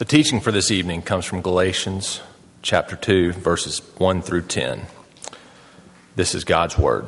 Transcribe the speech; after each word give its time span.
The 0.00 0.06
teaching 0.06 0.40
for 0.40 0.50
this 0.50 0.70
evening 0.70 1.02
comes 1.02 1.26
from 1.26 1.42
Galatians 1.42 2.22
chapter 2.62 2.96
2, 2.96 3.32
verses 3.32 3.82
1 3.98 4.22
through 4.22 4.44
10. 4.44 4.86
This 6.16 6.34
is 6.34 6.44
God's 6.44 6.78
Word. 6.78 7.06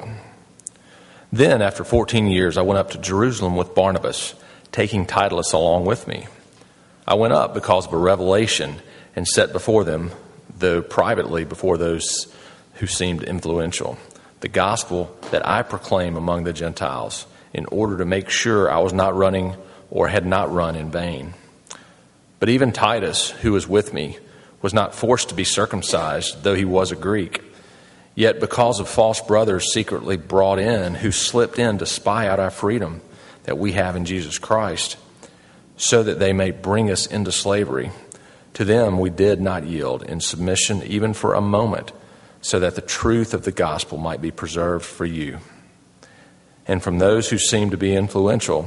Then, 1.33 1.63
after 1.63 1.85
14 1.85 2.27
years, 2.27 2.59
I 2.59 2.61
went 2.61 2.77
up 2.77 2.91
to 2.91 2.99
Jerusalem 2.99 3.57
with 3.57 3.75
Barnabas, 3.75 4.35
taking 4.73 5.07
Titus 5.07 5.55
along 5.55 5.87
with 5.87 6.07
me. 6.07 6.27
I 7.09 7.15
went 7.15 7.33
up 7.33 7.55
because 7.55 7.87
of 7.87 7.95
a 7.95 7.97
revelation 7.97 8.83
and 9.17 9.27
set 9.27 9.55
before 9.55 9.85
them, 9.85 10.11
though 10.55 10.83
privately 10.83 11.47
before 11.47 11.79
those 11.79 12.31
who 12.75 12.87
seemed 12.87 13.23
influential, 13.23 13.97
the 14.41 14.49
gospel 14.49 15.17
that 15.31 15.49
I 15.49 15.63
proclaim 15.63 16.15
among 16.15 16.45
the 16.45 16.53
Gentiles, 16.53 17.25
in 17.55 17.65
order 17.73 17.97
to 17.97 18.05
make 18.05 18.29
sure 18.29 18.71
I 18.71 18.81
was 18.81 18.93
not 18.93 19.17
running 19.17 19.57
or 19.89 20.09
had 20.09 20.27
not 20.27 20.53
run 20.53 20.77
in 20.77 20.91
vain. 20.91 21.33
But 22.43 22.49
even 22.49 22.73
Titus, 22.73 23.31
who 23.31 23.53
was 23.53 23.69
with 23.69 23.95
me, 23.95 24.19
was 24.63 24.75
not 24.75 24.97
forced 24.97 25.29
to 25.29 25.35
be 25.37 25.45
circumcised, 25.45 26.43
though 26.43 26.57
he 26.57 26.65
was 26.65 26.91
a 26.91 26.97
Greek. 26.97 27.41
Yet, 28.17 28.41
because 28.41 28.81
of 28.81 28.89
false 28.89 29.21
brothers 29.21 29.73
secretly 29.73 30.17
brought 30.17 30.59
in, 30.59 30.95
who 30.95 31.13
slipped 31.13 31.61
in 31.61 31.79
to 31.79 31.87
spy 31.87 32.27
out 32.27 32.41
our 32.41 32.51
freedom 32.51 33.01
that 33.45 33.59
we 33.59 33.75
have 33.75 33.95
in 33.95 34.05
Jesus 34.05 34.41
Christ, 34.41 34.97
so 35.77 36.03
that 36.03 36.19
they 36.19 36.33
may 36.33 36.51
bring 36.51 36.91
us 36.91 37.07
into 37.07 37.31
slavery, 37.31 37.93
to 38.55 38.65
them 38.65 38.99
we 38.99 39.11
did 39.11 39.41
not 39.41 39.63
yield 39.63 40.03
in 40.03 40.19
submission 40.19 40.83
even 40.83 41.15
for 41.15 41.35
a 41.35 41.41
moment, 41.41 41.93
so 42.41 42.59
that 42.59 42.75
the 42.75 42.81
truth 42.81 43.35
of 43.35 43.45
the 43.45 43.53
gospel 43.53 43.99
might 43.99 44.21
be 44.21 44.33
preserved 44.33 44.85
for 44.85 45.07
you. 45.07 45.39
And 46.67 46.83
from 46.83 46.99
those 46.99 47.31
who 47.31 47.39
seemed 47.39 47.71
to 47.71 47.77
be 47.77 47.95
influential, 47.95 48.67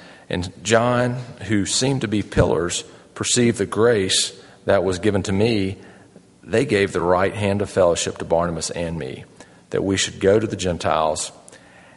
and 0.31 0.49
John, 0.63 1.15
who 1.49 1.65
seemed 1.65 2.01
to 2.01 2.07
be 2.07 2.23
pillars, 2.23 2.85
perceived 3.15 3.57
the 3.57 3.65
grace 3.65 4.31
that 4.63 4.81
was 4.81 4.97
given 4.97 5.23
to 5.23 5.33
me. 5.33 5.77
They 6.41 6.63
gave 6.63 6.93
the 6.93 7.01
right 7.01 7.35
hand 7.35 7.61
of 7.61 7.69
fellowship 7.69 8.17
to 8.19 8.25
Barnabas 8.25 8.69
and 8.69 8.97
me, 8.97 9.25
that 9.71 9.83
we 9.83 9.97
should 9.97 10.21
go 10.21 10.39
to 10.39 10.47
the 10.47 10.55
Gentiles 10.55 11.33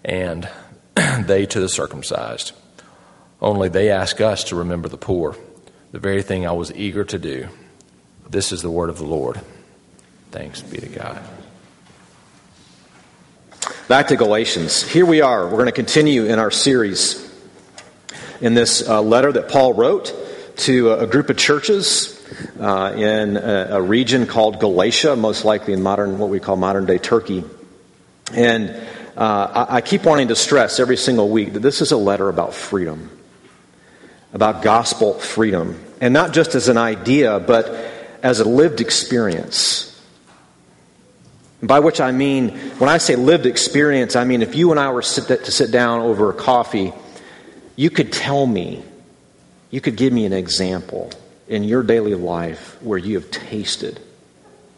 and 0.05 0.49
they 1.21 1.47
to 1.47 1.61
the 1.61 1.69
circumcised. 1.69 2.51
Only 3.41 3.69
they 3.69 3.91
ask 3.91 4.21
us 4.21 4.43
to 4.45 4.57
remember 4.57 4.89
the 4.89 4.97
poor, 4.97 5.37
the 5.93 6.01
very 6.01 6.23
thing 6.23 6.45
I 6.45 6.53
was 6.53 6.75
eager 6.75 7.05
to 7.05 7.19
do. 7.21 7.47
This 8.29 8.51
is 8.51 8.63
the 8.63 8.71
word 8.71 8.91
of 8.91 8.99
the 8.99 9.07
Lord. 9.07 9.41
Thanks 10.33 10.61
be 10.61 10.79
to 10.79 10.89
God. 10.89 11.23
Back 13.87 14.09
to 14.09 14.17
Galatians. 14.17 14.83
Here 14.83 15.07
we 15.07 15.21
are. 15.21 15.45
We're 15.45 15.53
going 15.53 15.67
to 15.67 15.73
continue 15.73 16.25
in 16.25 16.41
our 16.41 16.51
series 16.51 17.24
in 18.41 18.55
this 18.55 18.89
uh, 18.89 19.01
letter 19.03 19.33
that 19.33 19.49
Paul 19.49 19.75
wrote 19.75 20.15
to 20.57 20.93
a, 20.93 21.07
group 21.07 21.31
of 21.31 21.37
churches 21.37 22.21
uh, 22.61 22.95
in 22.97 23.37
a, 23.37 23.69
a, 23.71 23.83
region 23.83 24.27
called 24.27 24.61
Galatia, 24.61 25.17
most 25.17 25.45
likely 25.45 25.73
in 25.73 25.83
modern, 25.83 26.19
what 26.19 26.31
we 26.31 26.41
call 26.41 26.57
modern 26.57 26.87
day 26.87 26.99
Turkey. 26.99 27.45
And 28.33 28.71
uh, 29.17 29.67
I, 29.69 29.77
I 29.77 29.81
keep 29.81 30.05
wanting 30.05 30.29
to 30.29 30.37
stress 30.37 30.79
every 30.79 30.97
single 30.97 31.29
week 31.29 31.55
that 31.55 31.61
this 31.61 31.81
is 31.81 31.93
a 31.93 31.97
letter 31.97 32.29
about 32.29 32.55
freedom, 32.55 33.11
about 34.33 34.63
gospel 34.63 35.15
freedom. 35.15 35.81
And 36.01 36.15
not 36.15 36.33
just 36.33 36.55
as 36.55 36.69
an 36.69 36.77
idea, 36.77 37.41
but 37.41 37.67
as 38.23 38.41
a 38.41 38.49
lived 38.49 38.81
experience. 38.81 39.91
By 41.63 41.81
which 41.81 42.01
I 42.01 42.13
mean, 42.13 42.51
when 42.79 42.91
I 42.91 42.99
say 42.99 43.17
lived 43.17 43.47
experience, 43.47 44.17
I 44.17 44.25
mean 44.25 44.43
if 44.43 44.55
you 44.55 44.71
and 44.71 44.79
I 44.79 44.91
were 44.91 45.03
sit, 45.03 45.45
to 45.45 45.51
sit 45.51 45.71
down 45.71 46.01
over 46.01 46.31
a 46.31 46.35
coffee 46.35 46.93
you 47.77 47.91
could 47.91 48.13
tell 48.13 48.47
me, 48.47 48.83
you 49.71 49.81
could 49.81 49.97
give 49.97 50.13
me 50.13 50.27
an 50.27 50.33
example 50.33 51.11
in 51.49 51.65
your 51.65 51.83
daily 51.83 52.15
life 52.15 52.81
where 52.83 52.99
you 52.99 53.17
have 53.17 53.31
tasted 53.31 54.01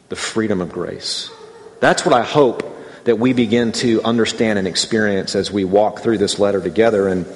the 0.09 0.17
freedom 0.17 0.61
of 0.61 0.73
grace. 0.73 1.31
That's 1.81 2.05
what 2.05 2.15
I 2.15 2.23
hope 2.23 2.75
that 3.05 3.19
we 3.19 3.33
begin 3.33 3.73
to 3.73 4.03
understand 4.03 4.59
and 4.59 4.67
experience 4.67 5.37
as 5.37 5.51
we 5.51 5.65
walk 5.65 6.01
through 6.01 6.19
this 6.19 6.39
letter 6.39 6.61
together. 6.61 7.09
And 7.09 7.27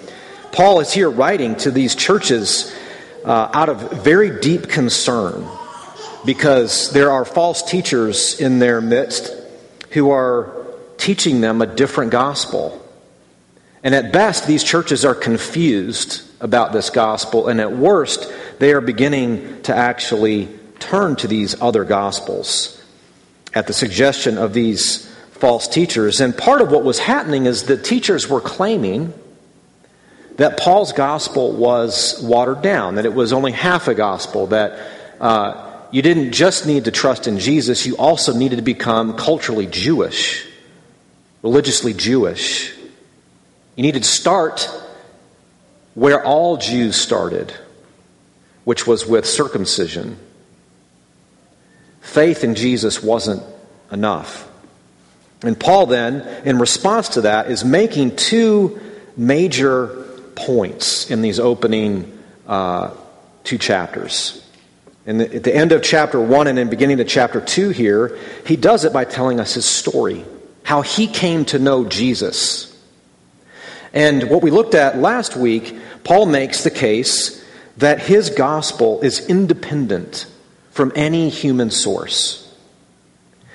Paul 0.52 0.80
is 0.80 0.92
here 0.92 1.08
writing 1.08 1.54
to 1.56 1.70
these 1.70 1.94
churches 1.94 2.74
uh, 3.24 3.50
out 3.52 3.68
of 3.68 4.02
very 4.02 4.40
deep 4.40 4.68
concern 4.68 5.46
because 6.24 6.92
there 6.92 7.12
are 7.12 7.24
false 7.24 7.62
teachers 7.62 8.40
in 8.40 8.58
their 8.58 8.80
midst 8.80 9.32
who 9.90 10.10
are 10.10 10.52
teaching 10.96 11.40
them 11.40 11.62
a 11.62 11.66
different 11.66 12.10
gospel. 12.10 12.79
And 13.82 13.94
at 13.94 14.12
best, 14.12 14.46
these 14.46 14.62
churches 14.62 15.04
are 15.04 15.14
confused 15.14 16.22
about 16.40 16.72
this 16.72 16.90
gospel, 16.90 17.48
and 17.48 17.60
at 17.60 17.72
worst, 17.72 18.32
they 18.58 18.72
are 18.72 18.80
beginning 18.80 19.62
to 19.62 19.74
actually 19.74 20.48
turn 20.78 21.16
to 21.16 21.28
these 21.28 21.60
other 21.60 21.84
gospels 21.84 22.82
at 23.54 23.66
the 23.66 23.72
suggestion 23.72 24.38
of 24.38 24.52
these 24.52 25.06
false 25.32 25.66
teachers. 25.66 26.20
And 26.20 26.36
part 26.36 26.60
of 26.60 26.70
what 26.70 26.84
was 26.84 26.98
happening 26.98 27.46
is 27.46 27.64
that 27.64 27.84
teachers 27.84 28.28
were 28.28 28.40
claiming 28.40 29.12
that 30.36 30.58
Paul's 30.58 30.92
gospel 30.92 31.52
was 31.52 32.20
watered 32.22 32.62
down, 32.62 32.94
that 32.94 33.04
it 33.04 33.14
was 33.14 33.32
only 33.32 33.52
half 33.52 33.88
a 33.88 33.94
gospel, 33.94 34.48
that 34.48 34.78
uh, 35.20 35.82
you 35.90 36.02
didn't 36.02 36.32
just 36.32 36.66
need 36.66 36.84
to 36.84 36.90
trust 36.90 37.26
in 37.26 37.38
Jesus, 37.38 37.86
you 37.86 37.96
also 37.96 38.32
needed 38.34 38.56
to 38.56 38.62
become 38.62 39.16
culturally 39.16 39.66
Jewish, 39.66 40.46
religiously 41.42 41.92
Jewish. 41.92 42.74
You 43.80 43.82
needed 43.84 44.02
to 44.02 44.10
start 44.10 44.68
where 45.94 46.22
all 46.22 46.58
Jews 46.58 46.96
started, 46.96 47.50
which 48.64 48.86
was 48.86 49.06
with 49.06 49.24
circumcision. 49.24 50.18
Faith 52.02 52.44
in 52.44 52.56
Jesus 52.56 53.02
wasn't 53.02 53.42
enough. 53.90 54.46
And 55.42 55.58
Paul, 55.58 55.86
then, 55.86 56.20
in 56.44 56.58
response 56.58 57.08
to 57.10 57.22
that, 57.22 57.50
is 57.50 57.64
making 57.64 58.16
two 58.16 58.78
major 59.16 59.86
points 60.34 61.10
in 61.10 61.22
these 61.22 61.40
opening 61.40 62.18
uh, 62.46 62.90
two 63.44 63.56
chapters. 63.56 64.46
And 65.06 65.22
at 65.22 65.42
the 65.42 65.56
end 65.56 65.72
of 65.72 65.82
chapter 65.82 66.20
1 66.20 66.48
and 66.48 66.58
in 66.58 66.68
beginning 66.68 67.00
of 67.00 67.08
chapter 67.08 67.40
2 67.40 67.70
here, 67.70 68.18
he 68.44 68.56
does 68.56 68.84
it 68.84 68.92
by 68.92 69.06
telling 69.06 69.40
us 69.40 69.54
his 69.54 69.64
story, 69.64 70.26
how 70.64 70.82
he 70.82 71.06
came 71.06 71.46
to 71.46 71.58
know 71.58 71.86
Jesus. 71.86 72.70
And 73.92 74.30
what 74.30 74.42
we 74.42 74.50
looked 74.50 74.74
at 74.74 74.98
last 74.98 75.36
week, 75.36 75.76
Paul 76.04 76.26
makes 76.26 76.62
the 76.62 76.70
case 76.70 77.44
that 77.78 78.00
his 78.00 78.30
gospel 78.30 79.00
is 79.00 79.26
independent 79.28 80.26
from 80.70 80.92
any 80.94 81.28
human 81.28 81.70
source. 81.70 82.46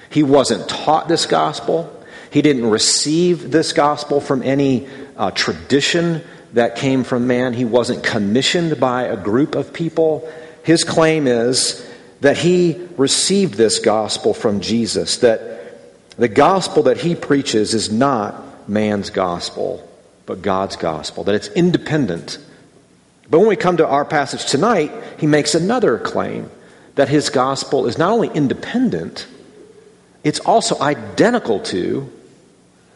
He 0.10 0.24
wasn't 0.24 0.68
taught 0.68 1.08
this 1.08 1.26
gospel. 1.26 1.92
He 2.32 2.42
didn't 2.42 2.70
receive 2.70 3.52
this 3.52 3.72
gospel 3.72 4.20
from 4.20 4.44
any 4.44 4.88
uh, 5.16 5.32
tradition 5.32 6.22
that 6.54 6.76
came 6.76 7.04
from 7.04 7.28
man. 7.28 7.54
He 7.54 7.66
wasn't 7.66 8.04
commissioned 8.04 8.80
by 8.80 9.04
a 9.04 9.18
group 9.18 9.56
of 9.56 9.74
people. 9.74 10.30
His 10.64 10.84
claim 10.84 11.28
is 11.28 11.86
that 12.22 12.38
he 12.38 12.88
received 12.98 13.56
this 13.56 13.80
gospel 13.80 14.34
from 14.34 14.60
Jesus, 14.60 15.18
that 15.18 15.78
the 16.18 16.28
gospel 16.28 16.84
that 16.84 16.98
he 16.98 17.14
preaches 17.16 17.74
is 17.74 17.92
not 17.92 18.70
man's 18.70 19.10
gospel 19.10 19.88
but 20.26 20.42
God's 20.42 20.76
gospel, 20.76 21.24
that 21.26 21.36
it's 21.36 21.48
independent. 21.50 22.40
But 23.30 23.40
when 23.40 23.48
we 23.48 23.56
come 23.56 23.78
to 23.78 23.88
our 23.88 24.06
passage 24.06 24.46
tonight, 24.46 24.92
he 25.20 25.28
makes 25.28 25.56
another 25.56 25.98
claim 25.98 26.50
that 26.96 27.10
his 27.10 27.30
gospel 27.30 27.88
is 27.88 27.98
not 27.98 28.12
only 28.12 28.30
independent, 28.30 29.28
it's 30.24 30.40
also 30.40 30.80
identical 30.80 31.60
to 31.62 32.12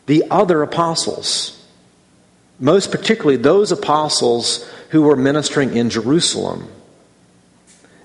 the 0.06 0.24
other 0.31 0.64
apostles. 0.64 1.56
Most 2.60 2.92
particularly 2.92 3.38
those 3.38 3.72
apostles 3.72 4.70
who 4.90 5.04
were 5.04 5.16
ministering 5.16 5.75
in 5.75 5.90
Jerusalem 5.90 6.68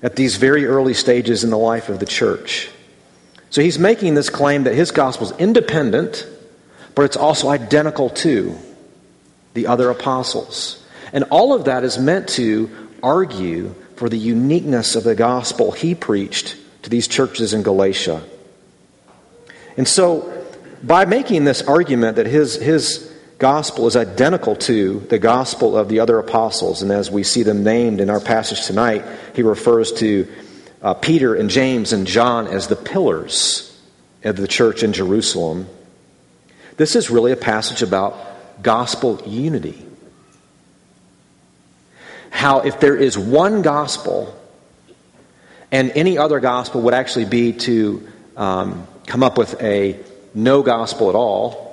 at 0.03 0.15
these 0.15 0.37
very 0.37 0.65
early 0.65 0.93
stages 0.93 1.43
in 1.43 1.49
the 1.49 1.57
life 1.57 1.89
of 1.89 1.99
the 1.99 2.05
church. 2.05 2.69
So 3.49 3.61
he's 3.61 3.79
making 3.79 4.13
this 4.13 4.29
claim 4.29 4.63
that 4.65 4.75
his 4.75 4.91
gospel 4.91 5.31
is 5.31 5.37
independent, 5.37 6.27
but 6.93 7.05
it's 7.05 7.17
also 7.17 7.49
identical 7.49 8.09
to 8.11 8.55
the 9.55 9.65
other 9.65 9.89
apostles. 9.89 10.83
And 11.11 11.23
all 11.31 11.53
of 11.53 11.65
that 11.65 11.83
is 11.83 11.97
meant 11.97 12.29
to 12.29 12.69
argue 13.01 13.73
for 13.95 14.09
the 14.09 14.17
uniqueness 14.17 14.95
of 14.95 15.03
the 15.03 15.15
gospel 15.15 15.71
he 15.71 15.95
preached 15.95 16.55
to 16.83 16.89
these 16.89 17.07
churches 17.07 17.53
in 17.53 17.63
Galatia. 17.63 18.21
And 19.77 19.87
so, 19.87 20.31
by 20.83 21.05
making 21.05 21.45
this 21.45 21.61
argument 21.63 22.17
that 22.17 22.27
his, 22.27 22.55
his 22.55 23.11
gospel 23.39 23.87
is 23.87 23.95
identical 23.95 24.55
to 24.55 24.99
the 24.99 25.17
gospel 25.17 25.77
of 25.77 25.89
the 25.89 25.99
other 25.99 26.19
apostles, 26.19 26.81
and 26.81 26.91
as 26.91 27.09
we 27.09 27.23
see 27.23 27.43
them 27.43 27.63
named 27.63 28.01
in 28.01 28.09
our 28.09 28.19
passage 28.19 28.65
tonight, 28.65 29.03
he 29.35 29.41
refers 29.41 29.91
to 29.93 30.27
uh, 30.81 30.93
Peter 30.93 31.33
and 31.33 31.49
James 31.49 31.93
and 31.93 32.05
John 32.05 32.47
as 32.47 32.67
the 32.67 32.75
pillars 32.75 33.81
of 34.23 34.35
the 34.35 34.47
church 34.47 34.83
in 34.83 34.93
Jerusalem. 34.93 35.67
This 36.77 36.95
is 36.95 37.09
really 37.09 37.31
a 37.31 37.37
passage 37.37 37.81
about 37.81 38.34
gospel 38.61 39.21
unity. 39.25 39.85
How, 42.29 42.61
if 42.61 42.79
there 42.79 42.95
is 42.95 43.17
one 43.17 43.61
gospel, 43.61 44.37
and 45.71 45.91
any 45.91 46.17
other 46.17 46.39
gospel 46.39 46.81
would 46.81 46.93
actually 46.93 47.25
be 47.25 47.53
to 47.53 48.07
um, 48.35 48.87
come 49.07 49.23
up 49.23 49.37
with 49.37 49.61
a 49.61 49.99
no 50.33 50.61
gospel 50.61 51.09
at 51.09 51.15
all, 51.15 51.65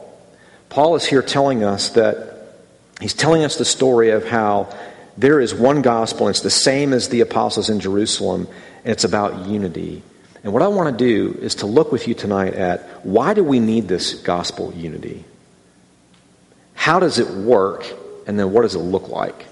Paul 0.69 0.95
is 0.95 1.05
here 1.05 1.23
telling 1.23 1.65
us 1.65 1.91
that 1.91 2.55
he's 3.01 3.15
telling 3.15 3.45
us 3.45 3.57
the 3.57 3.65
story 3.65 4.11
of 4.11 4.27
how 4.27 4.75
there 5.19 5.41
is 5.41 5.55
one 5.55 5.83
gospel, 5.83 6.27
and 6.27 6.35
it's 6.35 6.43
the 6.43 6.51
same 6.51 6.93
as 6.93 7.09
the 7.09 7.21
apostles 7.21 7.69
in 7.69 7.81
Jerusalem, 7.81 8.49
and 8.85 8.93
it's 8.93 9.05
about 9.05 9.47
unity. 9.47 10.03
And 10.45 10.53
what 10.53 10.63
I 10.63 10.69
want 10.69 10.97
to 10.97 11.05
do 11.05 11.39
is 11.41 11.57
to 11.57 11.67
look 11.67 11.93
with 11.93 12.09
you 12.09 12.15
tonight 12.15 12.55
at 12.55 13.05
why 13.05 13.35
do 13.35 13.45
we 13.45 13.61
need 13.61 13.89
this 13.89 14.15
gospel 14.15 14.73
unity? 14.75 15.25
How 16.83 16.99
does 16.99 17.21
it 17.21 17.31
work? 17.31 17.87
And 18.27 18.37
then 18.37 18.51
what 18.51 18.63
does 18.63 18.75
it 18.75 18.81
look 18.81 19.09
like? 19.09 19.47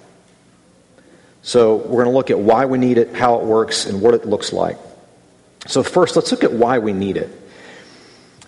So 1.42 1.76
we're 1.76 2.02
going 2.02 2.06
to 2.06 2.10
look 2.10 2.28
at 2.28 2.40
why 2.40 2.64
we 2.64 2.76
need 2.76 2.98
it, 2.98 3.14
how 3.14 3.36
it 3.38 3.44
works, 3.44 3.86
and 3.86 4.02
what 4.02 4.14
it 4.14 4.26
looks 4.26 4.52
like. 4.52 4.78
So, 5.68 5.84
first, 5.84 6.16
let's 6.16 6.32
look 6.32 6.42
at 6.42 6.52
why 6.52 6.80
we 6.80 6.92
need 6.92 7.16
it. 7.16 7.30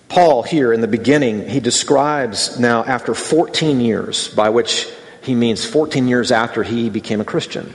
Paul, 0.09 0.43
here 0.43 0.73
in 0.73 0.81
the 0.81 0.89
beginning, 0.89 1.49
he 1.49 1.61
describes 1.61 2.59
now 2.59 2.83
after 2.83 3.15
14 3.15 3.81
years, 3.81 4.27
by 4.27 4.49
which 4.49 4.89
he 5.23 5.37
means 5.37 5.65
14 5.65 6.09
years 6.09 6.33
after 6.33 6.65
he 6.65 6.91
became 6.91 7.21
a 7.21 7.25
Christian. 7.25 7.73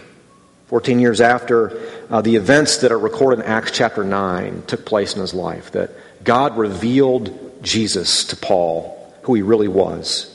14 0.65 0.99
years 0.99 1.21
after 1.21 1.79
uh, 2.09 2.21
the 2.21 2.35
events 2.35 2.79
that 2.79 2.91
are 2.91 2.99
recorded 2.99 3.45
in 3.45 3.49
Acts 3.49 3.71
chapter 3.71 4.03
9 4.03 4.63
took 4.67 4.85
place 4.85 5.15
in 5.15 5.21
his 5.21 5.33
life, 5.33 5.71
that 5.71 5.91
God 6.25 6.57
revealed 6.57 7.63
Jesus 7.63 8.25
to 8.25 8.35
Paul, 8.35 9.15
who 9.21 9.35
he 9.35 9.41
really 9.41 9.69
was. 9.69 10.33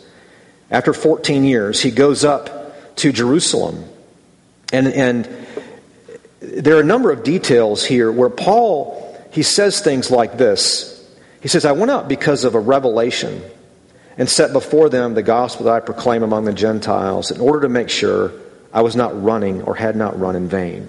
After 0.72 0.94
14 0.94 1.44
years, 1.44 1.82
he 1.82 1.90
goes 1.90 2.24
up 2.24 2.96
to 2.96 3.12
Jerusalem. 3.12 3.84
And, 4.72 4.88
and 4.88 5.46
there 6.40 6.76
are 6.76 6.80
a 6.80 6.84
number 6.84 7.12
of 7.12 7.22
details 7.22 7.84
here 7.84 8.10
where 8.10 8.30
Paul, 8.30 9.16
he 9.30 9.42
says 9.42 9.80
things 9.80 10.10
like 10.10 10.38
this. 10.38 10.88
He 11.42 11.48
says, 11.48 11.66
I 11.66 11.72
went 11.72 11.90
out 11.90 12.08
because 12.08 12.44
of 12.44 12.54
a 12.54 12.60
revelation 12.60 13.42
and 14.16 14.28
set 14.28 14.54
before 14.54 14.88
them 14.88 15.12
the 15.14 15.22
gospel 15.22 15.66
that 15.66 15.74
I 15.74 15.80
proclaim 15.80 16.22
among 16.22 16.46
the 16.46 16.52
Gentiles 16.54 17.30
in 17.30 17.40
order 17.40 17.62
to 17.62 17.68
make 17.68 17.90
sure 17.90 18.32
I 18.72 18.80
was 18.80 18.96
not 18.96 19.22
running 19.22 19.62
or 19.62 19.74
had 19.74 19.94
not 19.94 20.18
run 20.18 20.36
in 20.36 20.48
vain. 20.48 20.88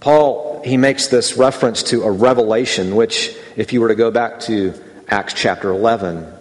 Paul, 0.00 0.62
he 0.64 0.78
makes 0.78 1.08
this 1.08 1.36
reference 1.36 1.82
to 1.84 2.04
a 2.04 2.10
revelation, 2.10 2.96
which, 2.96 3.36
if 3.56 3.72
you 3.72 3.80
were 3.82 3.88
to 3.88 3.94
go 3.94 4.10
back 4.10 4.40
to 4.40 4.72
Acts 5.08 5.34
chapter 5.34 5.70
11, 5.70 6.32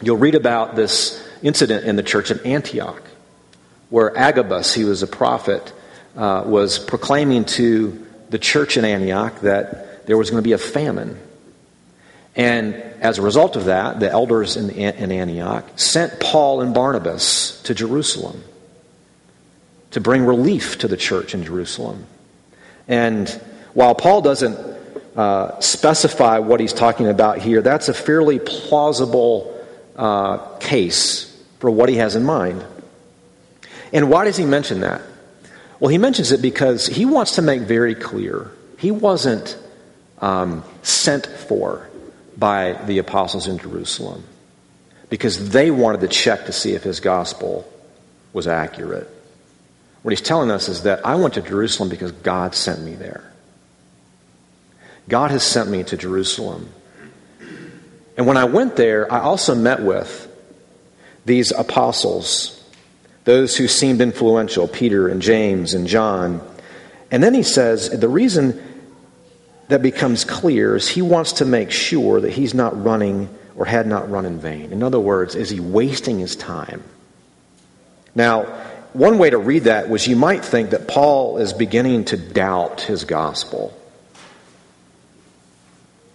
you'll 0.00 0.16
read 0.16 0.34
about 0.34 0.76
this 0.76 1.23
incident 1.44 1.84
in 1.84 1.94
the 1.94 2.02
church 2.02 2.32
in 2.32 2.40
Antioch, 2.40 3.02
where 3.90 4.16
Agabus, 4.16 4.74
he 4.74 4.84
was 4.84 5.02
a 5.02 5.06
prophet, 5.06 5.72
uh, 6.16 6.42
was 6.46 6.78
proclaiming 6.78 7.44
to 7.44 8.04
the 8.30 8.38
church 8.38 8.76
in 8.76 8.84
Antioch 8.84 9.40
that 9.42 10.06
there 10.06 10.16
was 10.16 10.30
going 10.30 10.42
to 10.42 10.46
be 10.46 10.52
a 10.52 10.58
famine. 10.58 11.20
And 12.34 12.74
as 12.74 13.18
a 13.18 13.22
result 13.22 13.56
of 13.56 13.66
that, 13.66 14.00
the 14.00 14.10
elders 14.10 14.56
in, 14.56 14.70
in 14.70 15.12
Antioch 15.12 15.64
sent 15.76 16.18
Paul 16.18 16.62
and 16.62 16.74
Barnabas 16.74 17.62
to 17.62 17.74
Jerusalem 17.74 18.42
to 19.92 20.00
bring 20.00 20.24
relief 20.24 20.78
to 20.78 20.88
the 20.88 20.96
church 20.96 21.34
in 21.34 21.44
Jerusalem. 21.44 22.06
And 22.88 23.28
while 23.74 23.94
Paul 23.94 24.22
doesn't 24.22 24.58
uh, 25.14 25.60
specify 25.60 26.38
what 26.38 26.58
he's 26.58 26.72
talking 26.72 27.06
about 27.06 27.38
here, 27.38 27.60
that's 27.62 27.88
a 27.88 27.94
fairly 27.94 28.38
plausible 28.40 29.54
uh, 29.94 30.38
case 30.58 31.33
for 31.64 31.70
what 31.70 31.88
he 31.88 31.96
has 31.96 32.14
in 32.14 32.22
mind. 32.22 32.62
And 33.90 34.10
why 34.10 34.26
does 34.26 34.36
he 34.36 34.44
mention 34.44 34.80
that? 34.80 35.00
Well, 35.80 35.88
he 35.88 35.96
mentions 35.96 36.30
it 36.30 36.42
because 36.42 36.86
he 36.86 37.06
wants 37.06 37.36
to 37.36 37.42
make 37.42 37.62
very 37.62 37.94
clear 37.94 38.50
he 38.76 38.90
wasn't 38.90 39.56
um, 40.18 40.62
sent 40.82 41.24
for 41.24 41.88
by 42.36 42.74
the 42.84 42.98
apostles 42.98 43.46
in 43.46 43.56
Jerusalem 43.56 44.24
because 45.08 45.52
they 45.52 45.70
wanted 45.70 46.02
to 46.02 46.08
check 46.08 46.44
to 46.44 46.52
see 46.52 46.74
if 46.74 46.82
his 46.82 47.00
gospel 47.00 47.66
was 48.34 48.46
accurate. 48.46 49.08
What 50.02 50.10
he's 50.10 50.20
telling 50.20 50.50
us 50.50 50.68
is 50.68 50.82
that 50.82 51.06
I 51.06 51.14
went 51.14 51.32
to 51.32 51.40
Jerusalem 51.40 51.88
because 51.88 52.12
God 52.12 52.54
sent 52.54 52.82
me 52.82 52.94
there. 52.94 53.32
God 55.08 55.30
has 55.30 55.42
sent 55.42 55.70
me 55.70 55.82
to 55.84 55.96
Jerusalem. 55.96 56.68
And 58.18 58.26
when 58.26 58.36
I 58.36 58.44
went 58.44 58.76
there, 58.76 59.10
I 59.10 59.20
also 59.20 59.54
met 59.54 59.80
with 59.80 60.23
these 61.24 61.52
apostles, 61.52 62.62
those 63.24 63.56
who 63.56 63.68
seemed 63.68 64.00
influential 64.00 64.68
Peter 64.68 65.08
and 65.08 65.22
James 65.22 65.74
and 65.74 65.86
John. 65.86 66.40
And 67.10 67.22
then 67.22 67.34
he 67.34 67.42
says 67.42 67.88
the 67.90 68.08
reason 68.08 68.62
that 69.68 69.82
becomes 69.82 70.24
clear 70.24 70.76
is 70.76 70.88
he 70.88 71.02
wants 71.02 71.34
to 71.34 71.44
make 71.44 71.70
sure 71.70 72.20
that 72.20 72.32
he's 72.32 72.54
not 72.54 72.84
running 72.84 73.28
or 73.56 73.64
had 73.64 73.86
not 73.86 74.10
run 74.10 74.26
in 74.26 74.38
vain. 74.38 74.72
In 74.72 74.82
other 74.82 75.00
words, 75.00 75.34
is 75.34 75.48
he 75.48 75.60
wasting 75.60 76.18
his 76.18 76.36
time? 76.36 76.82
Now, 78.14 78.42
one 78.92 79.18
way 79.18 79.30
to 79.30 79.38
read 79.38 79.64
that 79.64 79.88
was 79.88 80.06
you 80.06 80.16
might 80.16 80.44
think 80.44 80.70
that 80.70 80.86
Paul 80.86 81.38
is 81.38 81.52
beginning 81.52 82.04
to 82.06 82.16
doubt 82.16 82.82
his 82.82 83.04
gospel. 83.04 83.76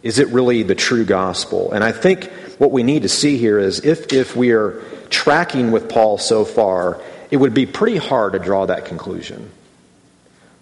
Is 0.01 0.19
it 0.19 0.29
really 0.29 0.63
the 0.63 0.75
true 0.75 1.03
gospel? 1.03 1.71
And 1.73 1.83
I 1.83 1.91
think 1.91 2.31
what 2.57 2.71
we 2.71 2.83
need 2.83 3.01
to 3.01 3.09
see 3.09 3.37
here 3.37 3.59
is 3.59 3.79
if, 3.83 4.13
if 4.13 4.35
we 4.35 4.51
are 4.51 4.81
tracking 5.09 5.71
with 5.71 5.89
Paul 5.89 6.17
so 6.17 6.45
far, 6.45 7.01
it 7.31 7.37
would 7.37 7.53
be 7.53 7.65
pretty 7.65 7.97
hard 7.97 8.33
to 8.33 8.39
draw 8.39 8.65
that 8.65 8.85
conclusion. 8.85 9.51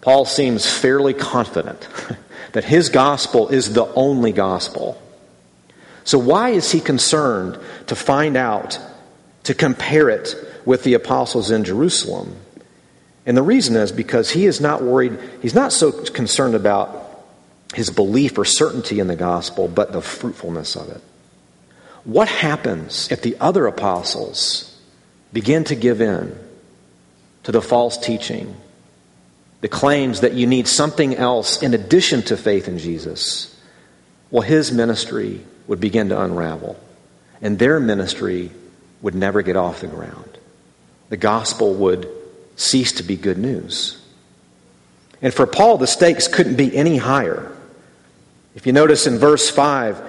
Paul 0.01 0.25
seems 0.25 0.69
fairly 0.69 1.13
confident 1.13 1.87
that 2.53 2.63
his 2.63 2.89
gospel 2.89 3.49
is 3.49 3.73
the 3.73 3.85
only 3.93 4.31
gospel. 4.31 5.01
So, 6.03 6.17
why 6.17 6.51
is 6.51 6.71
he 6.71 6.79
concerned 6.79 7.59
to 7.87 7.95
find 7.95 8.37
out, 8.37 8.79
to 9.43 9.53
compare 9.53 10.09
it 10.09 10.35
with 10.67 10.83
the 10.83 10.93
apostles 10.93 11.49
in 11.49 11.63
Jerusalem. 11.63 12.35
And 13.25 13.37
the 13.37 13.41
reason 13.41 13.77
is 13.77 13.93
because 13.93 14.29
he 14.29 14.45
is 14.45 14.59
not 14.59 14.83
worried, 14.83 15.17
he's 15.41 15.55
not 15.55 15.71
so 15.71 15.93
concerned 15.93 16.55
about 16.55 17.23
his 17.73 17.89
belief 17.89 18.37
or 18.37 18.43
certainty 18.43 18.99
in 18.99 19.07
the 19.07 19.15
gospel, 19.15 19.69
but 19.69 19.93
the 19.93 20.01
fruitfulness 20.01 20.75
of 20.75 20.89
it. 20.89 21.01
What 22.07 22.29
happens 22.29 23.11
if 23.11 23.21
the 23.21 23.35
other 23.39 23.67
apostles 23.67 24.75
begin 25.33 25.65
to 25.65 25.75
give 25.75 25.99
in 25.99 26.39
to 27.43 27.51
the 27.51 27.61
false 27.61 27.97
teaching, 27.97 28.55
the 29.59 29.67
claims 29.67 30.21
that 30.21 30.33
you 30.33 30.47
need 30.47 30.67
something 30.69 31.13
else 31.15 31.61
in 31.61 31.73
addition 31.73 32.21
to 32.23 32.37
faith 32.37 32.69
in 32.69 32.79
Jesus? 32.79 33.53
Well, 34.31 34.41
his 34.41 34.71
ministry 34.71 35.41
would 35.67 35.81
begin 35.81 36.09
to 36.09 36.21
unravel, 36.21 36.79
and 37.41 37.59
their 37.59 37.79
ministry 37.79 38.51
would 39.01 39.13
never 39.13 39.41
get 39.41 39.57
off 39.57 39.81
the 39.81 39.87
ground 39.87 40.37
the 41.09 41.17
gospel 41.17 41.73
would 41.73 42.09
cease 42.55 42.93
to 42.93 43.03
be 43.03 43.15
good 43.15 43.37
news. 43.37 44.01
And 45.21 45.33
for 45.33 45.47
Paul, 45.47 45.77
the 45.77 45.87
stakes 45.87 46.27
couldn't 46.27 46.55
be 46.55 46.75
any 46.75 46.97
higher. 46.97 47.51
If 48.55 48.65
you 48.65 48.73
notice 48.73 49.07
in 49.07 49.17
verse 49.17 49.49
5, 49.49 50.01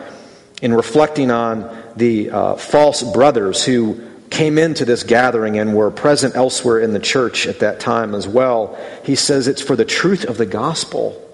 in 0.61 0.75
reflecting 0.75 1.31
on 1.31 1.63
the 1.99 2.31
uh, 2.31 2.57
false 2.57 3.03
brothers 3.03 3.65
who 3.65 4.05
came 4.31 4.59
into 4.59 4.85
this 4.85 5.03
gathering 5.03 5.59
and 5.59 5.75
were 5.75 5.91
present 5.91 6.37
elsewhere 6.37 6.81
in 6.81 6.93
the 6.93 6.99
church 6.99 7.47
at 7.47 7.61
that 7.61 7.81
time 7.81 8.15
as 8.15 8.27
well, 8.27 8.79
he 9.05 9.15
says, 9.15 9.49
It's 9.49 9.63
for 9.63 9.77
the 9.77 9.85
truth 9.85 10.25
of 10.25 10.37
the 10.37 10.47
gospel 10.47 11.25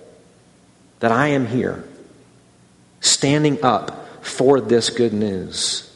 that 1.00 1.12
I 1.12 1.28
am 1.28 1.46
here, 1.46 1.84
standing 3.00 3.62
up 3.62 4.24
for 4.24 4.60
this 4.60 4.90
good 4.90 5.12
news. 5.12 5.90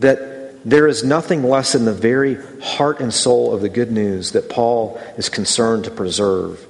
That 0.00 0.64
there 0.64 0.86
is 0.86 1.02
nothing 1.02 1.42
less 1.42 1.74
in 1.74 1.86
the 1.86 1.94
very 1.94 2.38
heart 2.60 3.00
and 3.00 3.12
soul 3.12 3.54
of 3.54 3.62
the 3.62 3.68
good 3.68 3.90
news 3.90 4.32
that 4.32 4.50
Paul 4.50 5.00
is 5.16 5.28
concerned 5.28 5.84
to 5.84 5.90
preserve. 5.90 6.66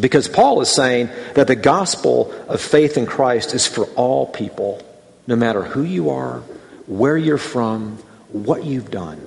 Because 0.00 0.26
Paul 0.26 0.62
is 0.62 0.70
saying 0.70 1.10
that 1.34 1.46
the 1.46 1.56
gospel 1.56 2.32
of 2.48 2.60
faith 2.60 2.96
in 2.96 3.04
Christ 3.04 3.54
is 3.54 3.66
for 3.66 3.84
all 3.94 4.26
people, 4.26 4.80
no 5.26 5.36
matter 5.36 5.62
who 5.62 5.82
you 5.82 6.10
are, 6.10 6.40
where 6.86 7.16
you're 7.16 7.38
from, 7.38 7.96
what 8.32 8.64
you've 8.64 8.90
done. 8.90 9.20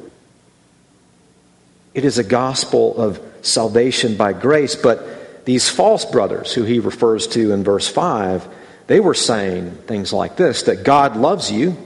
It 1.94 2.04
is 2.04 2.18
a 2.18 2.24
gospel 2.24 2.98
of 2.98 3.22
salvation 3.42 4.18
by 4.18 4.34
grace, 4.34 4.75
but 4.75 5.46
these 5.46 5.70
false 5.70 6.04
brothers, 6.06 6.54
who 6.54 6.64
he 6.64 6.80
refers 6.80 7.28
to 7.28 7.54
in 7.54 7.64
verse 7.64 7.88
5, 7.88 8.48
they 8.88 9.00
were 9.00 9.14
saying 9.14 9.72
things 9.88 10.12
like 10.12 10.36
this 10.36 10.64
that 10.64 10.84
God 10.84 11.16
loves 11.16 11.52
you. 11.52 11.78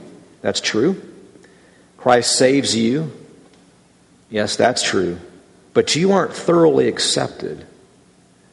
That's 0.42 0.60
true. 0.60 1.00
Christ 1.96 2.36
saves 2.36 2.74
you. 2.74 3.12
Yes, 4.30 4.56
that's 4.56 4.82
true. 4.82 5.18
But 5.74 5.94
you 5.94 6.12
aren't 6.12 6.32
thoroughly 6.32 6.88
accepted 6.88 7.64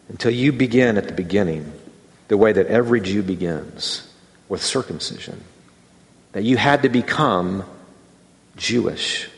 until 0.10 0.32
you 0.32 0.52
begin 0.52 0.98
at 0.98 1.08
the 1.08 1.14
beginning, 1.14 1.72
the 2.28 2.38
way 2.38 2.52
that 2.52 2.68
every 2.68 3.02
Jew 3.02 3.24
begins 3.24 4.07
with 4.50 4.62
circumcision. 4.62 5.44
That 6.34 6.44
you 6.44 6.58
had 6.58 6.84
to 6.84 6.89
become 6.89 7.63
Jewish. 8.56 9.30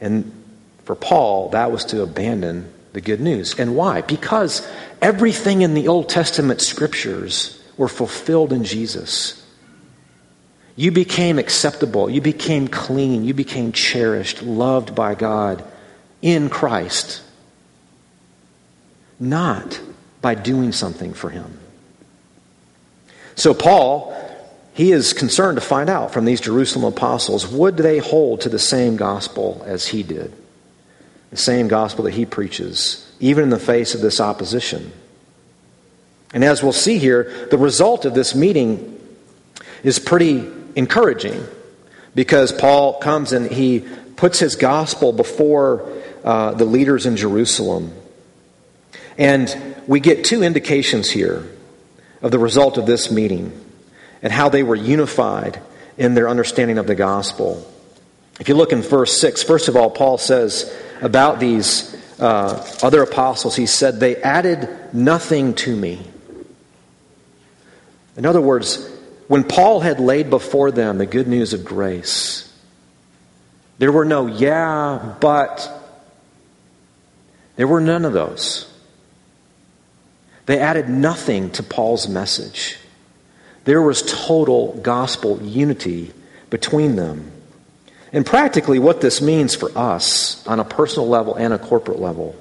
And 0.00 0.32
for 0.84 0.94
Paul, 0.94 1.50
that 1.50 1.70
was 1.70 1.84
to 1.86 2.02
abandon 2.02 2.72
the 2.92 3.00
good 3.00 3.20
news. 3.20 3.58
And 3.58 3.76
why? 3.76 4.00
Because 4.02 4.66
everything 5.00 5.62
in 5.62 5.74
the 5.74 5.88
Old 5.88 6.08
Testament 6.08 6.60
scriptures 6.60 7.62
were 7.76 7.88
fulfilled 7.88 8.52
in 8.52 8.64
Jesus. 8.64 9.44
You 10.76 10.92
became 10.92 11.38
acceptable, 11.38 12.08
you 12.08 12.20
became 12.20 12.68
clean, 12.68 13.24
you 13.24 13.34
became 13.34 13.72
cherished, 13.72 14.42
loved 14.42 14.94
by 14.94 15.14
God 15.14 15.64
in 16.22 16.48
Christ, 16.48 17.22
not 19.18 19.80
by 20.20 20.34
doing 20.34 20.72
something 20.72 21.14
for 21.14 21.30
Him. 21.30 21.58
So, 23.38 23.54
Paul, 23.54 24.12
he 24.74 24.90
is 24.90 25.12
concerned 25.12 25.58
to 25.58 25.60
find 25.60 25.88
out 25.88 26.12
from 26.12 26.24
these 26.24 26.40
Jerusalem 26.40 26.84
apostles 26.84 27.46
would 27.46 27.76
they 27.76 27.98
hold 27.98 28.40
to 28.40 28.48
the 28.48 28.58
same 28.58 28.96
gospel 28.96 29.62
as 29.64 29.86
he 29.86 30.02
did? 30.02 30.34
The 31.30 31.36
same 31.36 31.68
gospel 31.68 32.04
that 32.06 32.14
he 32.14 32.26
preaches, 32.26 33.08
even 33.20 33.44
in 33.44 33.50
the 33.50 33.60
face 33.60 33.94
of 33.94 34.00
this 34.00 34.20
opposition. 34.20 34.90
And 36.34 36.42
as 36.42 36.64
we'll 36.64 36.72
see 36.72 36.98
here, 36.98 37.46
the 37.52 37.58
result 37.58 38.04
of 38.04 38.12
this 38.12 38.34
meeting 38.34 38.98
is 39.84 40.00
pretty 40.00 40.44
encouraging 40.74 41.46
because 42.16 42.50
Paul 42.50 42.98
comes 42.98 43.32
and 43.32 43.48
he 43.48 43.86
puts 44.16 44.40
his 44.40 44.56
gospel 44.56 45.12
before 45.12 45.88
uh, 46.24 46.54
the 46.54 46.64
leaders 46.64 47.06
in 47.06 47.16
Jerusalem. 47.16 47.92
And 49.16 49.76
we 49.86 50.00
get 50.00 50.24
two 50.24 50.42
indications 50.42 51.08
here 51.08 51.48
of 52.22 52.30
the 52.30 52.38
result 52.38 52.78
of 52.78 52.86
this 52.86 53.10
meeting 53.10 53.52
and 54.22 54.32
how 54.32 54.48
they 54.48 54.62
were 54.62 54.74
unified 54.74 55.60
in 55.96 56.14
their 56.14 56.28
understanding 56.28 56.78
of 56.78 56.86
the 56.86 56.94
gospel. 56.94 57.70
If 58.40 58.48
you 58.48 58.54
look 58.54 58.72
in 58.72 58.82
verse 58.82 59.20
6, 59.20 59.42
first 59.42 59.68
of 59.68 59.76
all, 59.76 59.90
Paul 59.90 60.18
says 60.18 60.74
about 61.00 61.40
these 61.40 61.94
uh, 62.20 62.66
other 62.82 63.02
apostles, 63.02 63.56
he 63.56 63.66
said, 63.66 64.00
They 64.00 64.16
added 64.16 64.68
nothing 64.92 65.54
to 65.54 65.74
me. 65.74 66.04
In 68.16 68.26
other 68.26 68.40
words, 68.40 68.88
when 69.28 69.44
Paul 69.44 69.80
had 69.80 70.00
laid 70.00 70.30
before 70.30 70.70
them 70.70 70.98
the 70.98 71.06
good 71.06 71.28
news 71.28 71.52
of 71.52 71.64
grace, 71.64 72.52
there 73.78 73.92
were 73.92 74.04
no, 74.04 74.26
yeah, 74.26 75.16
but. 75.20 75.74
There 77.58 77.66
were 77.66 77.80
none 77.80 78.04
of 78.04 78.12
those. 78.12 78.72
They 80.48 80.58
added 80.60 80.88
nothing 80.88 81.50
to 81.50 81.62
Paul's 81.62 82.08
message. 82.08 82.78
There 83.64 83.82
was 83.82 84.00
total 84.00 84.72
gospel 84.80 85.42
unity 85.42 86.10
between 86.48 86.96
them. 86.96 87.30
And 88.14 88.24
practically, 88.24 88.78
what 88.78 89.02
this 89.02 89.20
means 89.20 89.54
for 89.54 89.70
us 89.76 90.46
on 90.46 90.58
a 90.58 90.64
personal 90.64 91.06
level 91.06 91.34
and 91.34 91.52
a 91.52 91.58
corporate 91.58 92.00
level, 92.00 92.34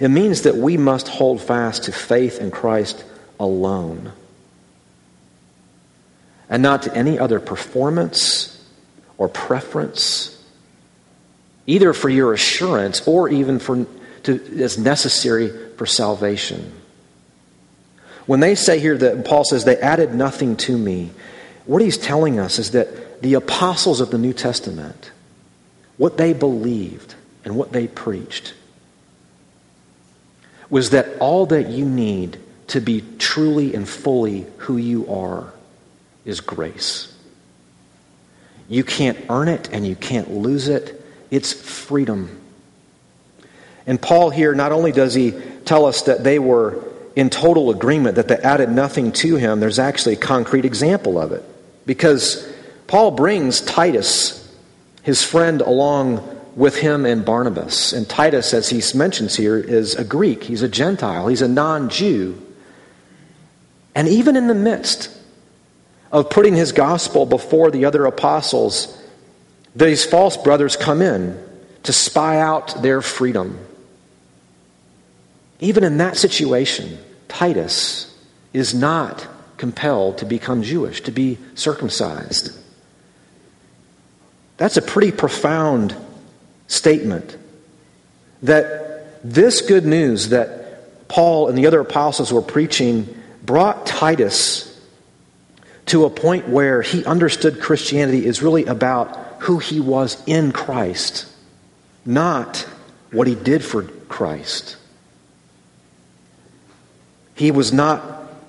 it 0.00 0.08
means 0.08 0.42
that 0.42 0.56
we 0.56 0.76
must 0.76 1.06
hold 1.06 1.40
fast 1.40 1.84
to 1.84 1.92
faith 1.92 2.40
in 2.40 2.50
Christ 2.50 3.04
alone 3.38 4.12
and 6.50 6.64
not 6.64 6.82
to 6.82 6.96
any 6.96 7.16
other 7.16 7.38
performance 7.38 8.60
or 9.18 9.28
preference, 9.28 10.36
either 11.64 11.92
for 11.92 12.08
your 12.08 12.32
assurance 12.32 13.06
or 13.06 13.28
even 13.28 13.60
for, 13.60 13.86
to, 14.24 14.60
as 14.60 14.76
necessary 14.78 15.52
for 15.82 15.86
salvation. 15.86 16.72
When 18.26 18.38
they 18.38 18.54
say 18.54 18.78
here 18.78 18.96
that 18.98 19.24
Paul 19.24 19.42
says 19.42 19.64
they 19.64 19.78
added 19.78 20.14
nothing 20.14 20.54
to 20.58 20.78
me, 20.78 21.10
what 21.66 21.82
he's 21.82 21.98
telling 21.98 22.38
us 22.38 22.60
is 22.60 22.70
that 22.70 23.20
the 23.20 23.34
apostles 23.34 24.00
of 24.00 24.12
the 24.12 24.18
New 24.18 24.32
Testament, 24.32 25.10
what 25.96 26.18
they 26.18 26.34
believed 26.34 27.16
and 27.44 27.56
what 27.56 27.72
they 27.72 27.88
preached, 27.88 28.54
was 30.70 30.90
that 30.90 31.18
all 31.18 31.46
that 31.46 31.68
you 31.68 31.84
need 31.84 32.38
to 32.68 32.80
be 32.80 33.02
truly 33.18 33.74
and 33.74 33.88
fully 33.88 34.46
who 34.58 34.76
you 34.76 35.12
are 35.12 35.52
is 36.24 36.40
grace. 36.40 37.12
You 38.68 38.84
can't 38.84 39.18
earn 39.28 39.48
it 39.48 39.68
and 39.72 39.84
you 39.84 39.96
can't 39.96 40.30
lose 40.32 40.68
it. 40.68 41.04
It's 41.32 41.52
freedom. 41.52 42.40
And 43.86 44.00
Paul 44.00 44.30
here, 44.30 44.54
not 44.54 44.72
only 44.72 44.92
does 44.92 45.14
he 45.14 45.32
tell 45.64 45.86
us 45.86 46.02
that 46.02 46.24
they 46.24 46.38
were 46.38 46.82
in 47.14 47.30
total 47.30 47.70
agreement 47.70 48.16
that 48.16 48.28
they 48.28 48.36
added 48.36 48.70
nothing 48.70 49.12
to 49.12 49.36
him, 49.36 49.60
there's 49.60 49.78
actually 49.78 50.14
a 50.14 50.18
concrete 50.18 50.64
example 50.64 51.18
of 51.18 51.32
it. 51.32 51.44
Because 51.84 52.50
Paul 52.86 53.10
brings 53.10 53.60
Titus, 53.60 54.38
his 55.02 55.22
friend, 55.22 55.60
along 55.60 56.28
with 56.54 56.76
him 56.76 57.06
and 57.06 57.24
Barnabas. 57.24 57.92
And 57.92 58.08
Titus, 58.08 58.54
as 58.54 58.68
he 58.68 58.82
mentions 58.96 59.34
here, 59.36 59.58
is 59.58 59.94
a 59.94 60.04
Greek. 60.04 60.44
He's 60.44 60.62
a 60.62 60.68
Gentile. 60.68 61.28
He's 61.28 61.42
a 61.42 61.48
non 61.48 61.88
Jew. 61.88 62.40
And 63.94 64.08
even 64.08 64.36
in 64.36 64.46
the 64.46 64.54
midst 64.54 65.10
of 66.10 66.30
putting 66.30 66.54
his 66.54 66.72
gospel 66.72 67.26
before 67.26 67.70
the 67.70 67.84
other 67.84 68.04
apostles, 68.04 68.98
these 69.74 70.04
false 70.04 70.36
brothers 70.36 70.76
come 70.76 71.02
in 71.02 71.42
to 71.84 71.92
spy 71.92 72.38
out 72.38 72.82
their 72.82 73.02
freedom. 73.02 73.58
Even 75.62 75.84
in 75.84 75.98
that 75.98 76.16
situation, 76.16 76.98
Titus 77.28 78.12
is 78.52 78.74
not 78.74 79.28
compelled 79.58 80.18
to 80.18 80.26
become 80.26 80.64
Jewish, 80.64 81.02
to 81.02 81.12
be 81.12 81.38
circumcised. 81.54 82.58
That's 84.56 84.76
a 84.76 84.82
pretty 84.82 85.12
profound 85.12 85.94
statement 86.66 87.38
that 88.42 89.22
this 89.22 89.60
good 89.60 89.86
news 89.86 90.30
that 90.30 91.06
Paul 91.06 91.48
and 91.48 91.56
the 91.56 91.68
other 91.68 91.80
apostles 91.80 92.32
were 92.32 92.42
preaching 92.42 93.22
brought 93.44 93.86
Titus 93.86 94.68
to 95.86 96.06
a 96.06 96.10
point 96.10 96.48
where 96.48 96.82
he 96.82 97.04
understood 97.04 97.60
Christianity 97.60 98.26
is 98.26 98.42
really 98.42 98.64
about 98.64 99.14
who 99.42 99.58
he 99.58 99.78
was 99.78 100.20
in 100.26 100.50
Christ, 100.50 101.24
not 102.04 102.66
what 103.12 103.28
he 103.28 103.36
did 103.36 103.62
for 103.62 103.84
Christ. 103.84 104.76
He 107.34 107.50
was 107.50 107.72
not 107.72 108.02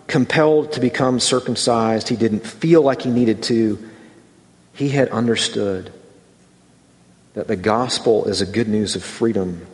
compelled 0.08 0.74
to 0.74 0.80
become 0.80 1.20
circumcised. 1.20 2.10
He 2.10 2.16
didn't 2.16 2.46
feel 2.46 2.82
like 2.82 3.02
he 3.02 3.10
needed 3.10 3.44
to. 3.44 3.90
He 4.74 4.90
had 4.90 5.10
understood 5.10 5.92
that 7.34 7.48
the 7.48 7.56
gospel 7.56 8.26
is 8.26 8.42
a 8.42 8.46
good 8.46 8.68
news 8.68 8.96
of 8.96 9.04
freedom. 9.04 9.66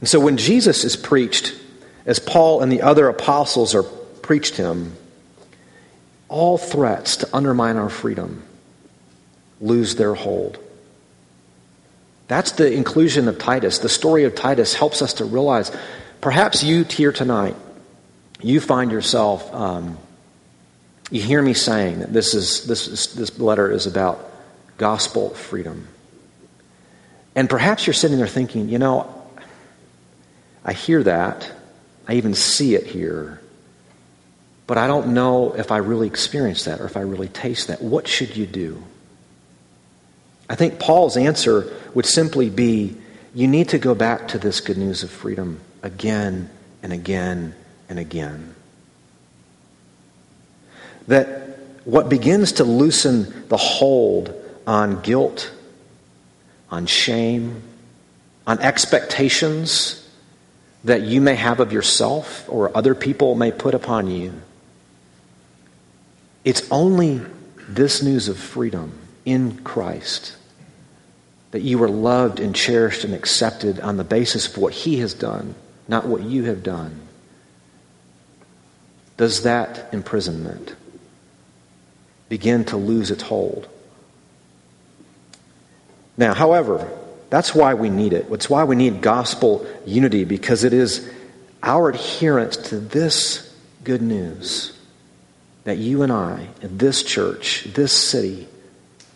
And 0.00 0.08
so 0.08 0.18
when 0.20 0.36
Jesus 0.36 0.84
is 0.84 0.96
preached, 0.96 1.54
as 2.06 2.18
Paul 2.18 2.62
and 2.62 2.70
the 2.70 2.82
other 2.82 3.08
apostles 3.08 3.74
are 3.74 3.82
preached 3.82 4.56
him, 4.56 4.96
all 6.28 6.58
threats 6.58 7.18
to 7.18 7.28
undermine 7.32 7.76
our 7.76 7.88
freedom 7.88 8.42
lose 9.60 9.94
their 9.96 10.14
hold. 10.14 10.58
That's 12.26 12.52
the 12.52 12.72
inclusion 12.72 13.28
of 13.28 13.38
Titus. 13.38 13.78
The 13.78 13.88
story 13.88 14.24
of 14.24 14.34
Titus 14.34 14.74
helps 14.74 15.02
us 15.02 15.14
to 15.14 15.24
realize 15.24 15.70
Perhaps 16.24 16.64
you 16.64 16.84
here 16.84 17.12
tonight, 17.12 17.54
you 18.40 18.58
find 18.58 18.90
yourself, 18.90 19.54
um, 19.54 19.98
you 21.10 21.20
hear 21.20 21.42
me 21.42 21.52
saying 21.52 21.98
that 21.98 22.14
this, 22.14 22.32
is, 22.32 22.66
this, 22.66 22.88
is, 22.88 23.12
this 23.12 23.38
letter 23.38 23.70
is 23.70 23.86
about 23.86 24.32
gospel 24.78 25.28
freedom. 25.34 25.86
And 27.34 27.50
perhaps 27.50 27.86
you're 27.86 27.92
sitting 27.92 28.16
there 28.16 28.26
thinking, 28.26 28.70
you 28.70 28.78
know, 28.78 29.22
I 30.64 30.72
hear 30.72 31.02
that. 31.02 31.52
I 32.08 32.14
even 32.14 32.32
see 32.32 32.74
it 32.74 32.86
here. 32.86 33.38
But 34.66 34.78
I 34.78 34.86
don't 34.86 35.08
know 35.08 35.52
if 35.52 35.70
I 35.70 35.76
really 35.76 36.06
experience 36.06 36.64
that 36.64 36.80
or 36.80 36.86
if 36.86 36.96
I 36.96 37.00
really 37.00 37.28
taste 37.28 37.68
that. 37.68 37.82
What 37.82 38.08
should 38.08 38.34
you 38.34 38.46
do? 38.46 38.82
I 40.48 40.54
think 40.54 40.78
Paul's 40.78 41.18
answer 41.18 41.70
would 41.92 42.06
simply 42.06 42.48
be 42.48 42.96
you 43.34 43.46
need 43.46 43.68
to 43.68 43.78
go 43.78 43.94
back 43.94 44.28
to 44.28 44.38
this 44.38 44.62
good 44.62 44.78
news 44.78 45.02
of 45.02 45.10
freedom 45.10 45.60
again 45.84 46.50
and 46.82 46.92
again 46.92 47.54
and 47.88 48.00
again. 48.00 48.54
That 51.06 51.58
what 51.84 52.08
begins 52.08 52.52
to 52.52 52.64
loosen 52.64 53.46
the 53.48 53.58
hold 53.58 54.34
on 54.66 55.02
guilt, 55.02 55.52
on 56.70 56.86
shame, 56.86 57.62
on 58.46 58.58
expectations, 58.60 60.00
that 60.82 61.02
you 61.02 61.20
may 61.20 61.34
have 61.34 61.60
of 61.60 61.72
yourself 61.72 62.46
or 62.48 62.76
other 62.76 62.94
people 62.94 63.34
may 63.34 63.52
put 63.52 63.74
upon 63.74 64.10
you. 64.10 64.32
It's 66.44 66.66
only 66.70 67.20
this 67.68 68.02
news 68.02 68.28
of 68.28 68.38
freedom 68.38 68.98
in 69.24 69.58
Christ 69.58 70.36
that 71.52 71.62
you 71.62 71.80
are 71.82 71.88
loved 71.88 72.40
and 72.40 72.54
cherished 72.54 73.04
and 73.04 73.14
accepted 73.14 73.78
on 73.78 73.96
the 73.96 74.04
basis 74.04 74.48
of 74.48 74.58
what 74.58 74.72
He 74.72 74.98
has 74.98 75.14
done, 75.14 75.54
not 75.88 76.06
what 76.06 76.22
you 76.22 76.44
have 76.44 76.62
done. 76.62 77.00
Does 79.16 79.42
that 79.42 79.92
imprisonment 79.92 80.74
begin 82.28 82.64
to 82.66 82.76
lose 82.76 83.10
its 83.10 83.22
hold? 83.22 83.68
Now, 86.16 86.34
however, 86.34 86.90
that's 87.30 87.54
why 87.54 87.74
we 87.74 87.90
need 87.90 88.12
it. 88.12 88.26
It's 88.30 88.50
why 88.50 88.64
we 88.64 88.76
need 88.76 89.02
gospel 89.02 89.66
unity, 89.86 90.24
because 90.24 90.64
it 90.64 90.72
is 90.72 91.10
our 91.62 91.90
adherence 91.90 92.56
to 92.56 92.78
this 92.78 93.54
good 93.82 94.02
news 94.02 94.78
that 95.64 95.78
you 95.78 96.02
and 96.02 96.12
I, 96.12 96.48
in 96.60 96.78
this 96.78 97.02
church, 97.02 97.64
this 97.74 97.92
city, 97.92 98.46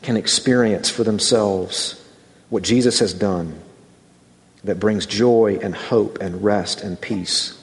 can 0.02 0.16
experience 0.16 0.88
for 0.88 1.04
themselves 1.04 2.02
what 2.48 2.62
Jesus 2.62 3.00
has 3.00 3.12
done 3.12 3.60
that 4.68 4.78
brings 4.78 5.06
joy 5.06 5.58
and 5.62 5.74
hope 5.74 6.18
and 6.20 6.44
rest 6.44 6.82
and 6.82 7.00
peace. 7.00 7.58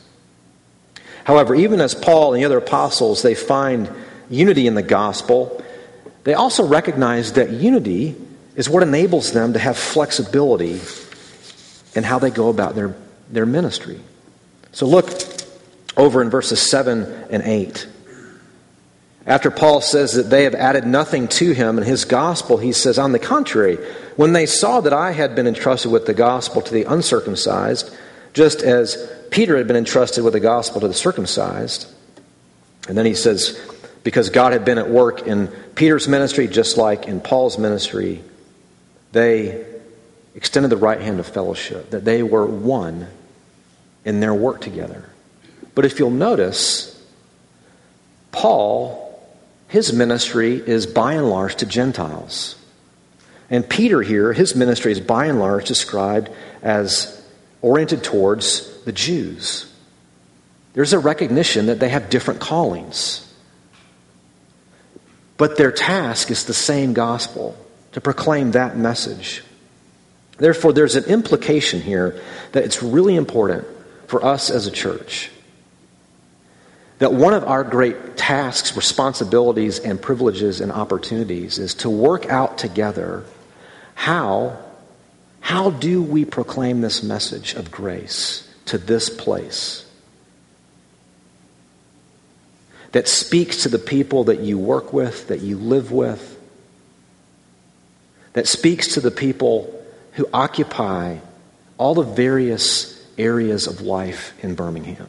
However, 1.24 1.54
even 1.54 1.80
as 1.80 1.94
Paul 1.94 2.34
and 2.34 2.42
the 2.42 2.46
other 2.46 2.58
apostles, 2.58 3.22
they 3.22 3.36
find 3.36 3.90
unity 4.30 4.66
in 4.66 4.74
the 4.74 4.82
gospel, 4.82 5.64
they 6.24 6.34
also 6.34 6.66
recognize 6.66 7.34
that 7.34 7.52
unity 7.52 8.16
is 8.56 8.68
what 8.68 8.82
enables 8.82 9.34
them 9.34 9.54
to 9.54 9.60
have 9.60 9.78
flexibility 9.78 10.82
in 11.94 12.04
how 12.04 12.18
they 12.18 12.32
go 12.32 12.50
about 12.50 12.74
their, 12.74 12.96
their 13.30 13.46
ministry. 13.46 14.00
So 14.72 14.88
look 14.88 15.12
over 15.96 16.24
in 16.24 16.32
verses 16.32 16.60
7 16.60 17.28
and 17.30 17.44
8. 17.44 17.88
After 19.28 19.52
Paul 19.52 19.82
says 19.82 20.14
that 20.14 20.32
they 20.32 20.46
have 20.46 20.56
added 20.56 20.88
nothing 20.88 21.28
to 21.28 21.52
him 21.52 21.78
and 21.78 21.86
his 21.86 22.06
gospel, 22.06 22.58
he 22.58 22.72
says, 22.72 22.98
On 22.98 23.12
the 23.12 23.20
contrary, 23.20 23.78
when 24.16 24.34
they 24.34 24.46
saw 24.46 24.82
that 24.82 24.94
I 24.94 25.12
had 25.12 25.36
been 25.36 25.48
entrusted 25.48 25.92
with 25.92 26.06
the 26.06 26.14
gospel 26.14 26.62
to 26.62 26.74
the 26.74 26.84
uncircumcised, 26.84 27.96
just 28.34 28.62
as 28.62 29.12
Peter 29.32 29.58
had 29.58 29.68
been 29.68 29.76
entrusted 29.76 30.24
with 30.24 30.34
the 30.34 30.40
gospel 30.40 30.82
to 30.82 30.88
the 30.88 30.94
circumcised, 30.94 31.88
and 32.88 32.98
then 32.98 33.06
he 33.06 33.16
says, 33.16 33.60
because 34.04 34.30
God 34.30 34.54
had 34.54 34.64
been 34.64 34.78
at 34.78 34.90
work 34.90 35.26
in 35.26 35.48
Peter's 35.76 36.08
ministry, 36.08 36.48
just 36.48 36.78
like 36.78 37.08
in 37.08 37.20
Paul's 37.20 37.58
ministry, 37.58 38.24
they 39.12 39.66
extended 40.36 40.70
the 40.70 40.78
right 40.78 41.02
hand 41.02 41.20
of 41.20 41.26
fellowship, 41.26 41.90
that 41.90 42.06
they 42.06 42.22
were 42.22 42.46
one 42.46 43.08
in 44.04 44.20
their 44.20 44.34
work 44.34 44.62
together. 44.62 45.10
But 45.74 45.86
if 45.86 45.98
you'll 45.98 46.12
notice, 46.12 46.92
Paul, 48.32 49.02
his 49.68 49.92
ministry 49.92 50.56
is 50.56 50.86
by 50.86 51.14
and 51.14 51.30
large 51.30 51.56
to 51.56 51.66
Gentiles. 51.66 52.56
And 53.50 53.68
Peter 53.68 54.02
here, 54.02 54.34
his 54.34 54.56
ministry 54.56 54.92
is 54.92 55.00
by 55.00 55.28
and 55.28 55.40
large 55.40 55.68
described 55.68 56.30
as 56.62 57.24
oriented 57.62 58.04
towards 58.04 58.84
the 58.84 58.92
Jews. 58.92 59.72
There's 60.74 60.94
a 60.94 61.00
recognition 61.00 61.68
that 61.68 61.80
they 61.80 61.90
have 61.90 62.10
different 62.10 62.40
callings. 62.40 63.22
But 65.38 65.58
their 65.58 65.72
task 65.72 66.32
is 66.32 66.46
the 66.46 66.54
same 66.54 66.94
gospel 66.94 67.58
to 67.92 68.02
proclaim 68.02 68.52
that 68.52 68.78
message. 68.78 69.44
Therefore, 70.38 70.74
there's 70.74 70.96
an 70.96 71.06
implication 71.06 71.82
here 71.82 72.20
that 72.52 72.64
it's 72.64 72.82
really 72.84 73.16
important 73.16 73.66
for 74.08 74.24
us 74.24 74.50
as 74.50 74.68
a 74.68 74.72
church 74.72 75.32
that 77.00 77.14
one 77.14 77.34
of 77.34 77.44
our 77.44 77.64
great 77.64 78.16
tasks, 78.16 78.76
responsibilities, 78.76 79.80
and 79.80 80.02
privileges 80.02 80.62
and 80.62 80.72
opportunities 80.72 81.60
is 81.60 81.74
to 81.76 81.90
work 81.90 82.26
out 82.28 82.58
together 82.58 83.26
how, 83.96 84.58
how 85.40 85.72
do 85.72 86.04
we 86.04 86.24
proclaim 86.26 86.82
this 86.82 87.02
message 87.02 87.56
of 87.56 87.72
grace 87.72 88.48
to 88.66 88.78
this 88.78 89.10
place 89.10 89.86
that 92.92 93.08
speaks 93.08 93.64
to 93.64 93.70
the 93.70 93.80
people 93.80 94.26
that 94.26 94.40
you 94.40 94.58
work 94.58 94.94
with, 94.94 95.28
that 95.28 95.42
you 95.42 95.58
live 95.58 95.92
with, 95.92 96.40
that 98.34 98.48
speaks 98.48 98.94
to 98.94 99.02
the 99.02 99.12
people 99.12 99.84
who 100.14 100.28
occupy 100.34 101.18
all 101.78 101.94
the 101.94 102.04
various 102.04 103.04
areas 103.18 103.68
of 103.68 103.82
life 103.82 104.34
in 104.44 104.56
Birmingham. 104.56 105.08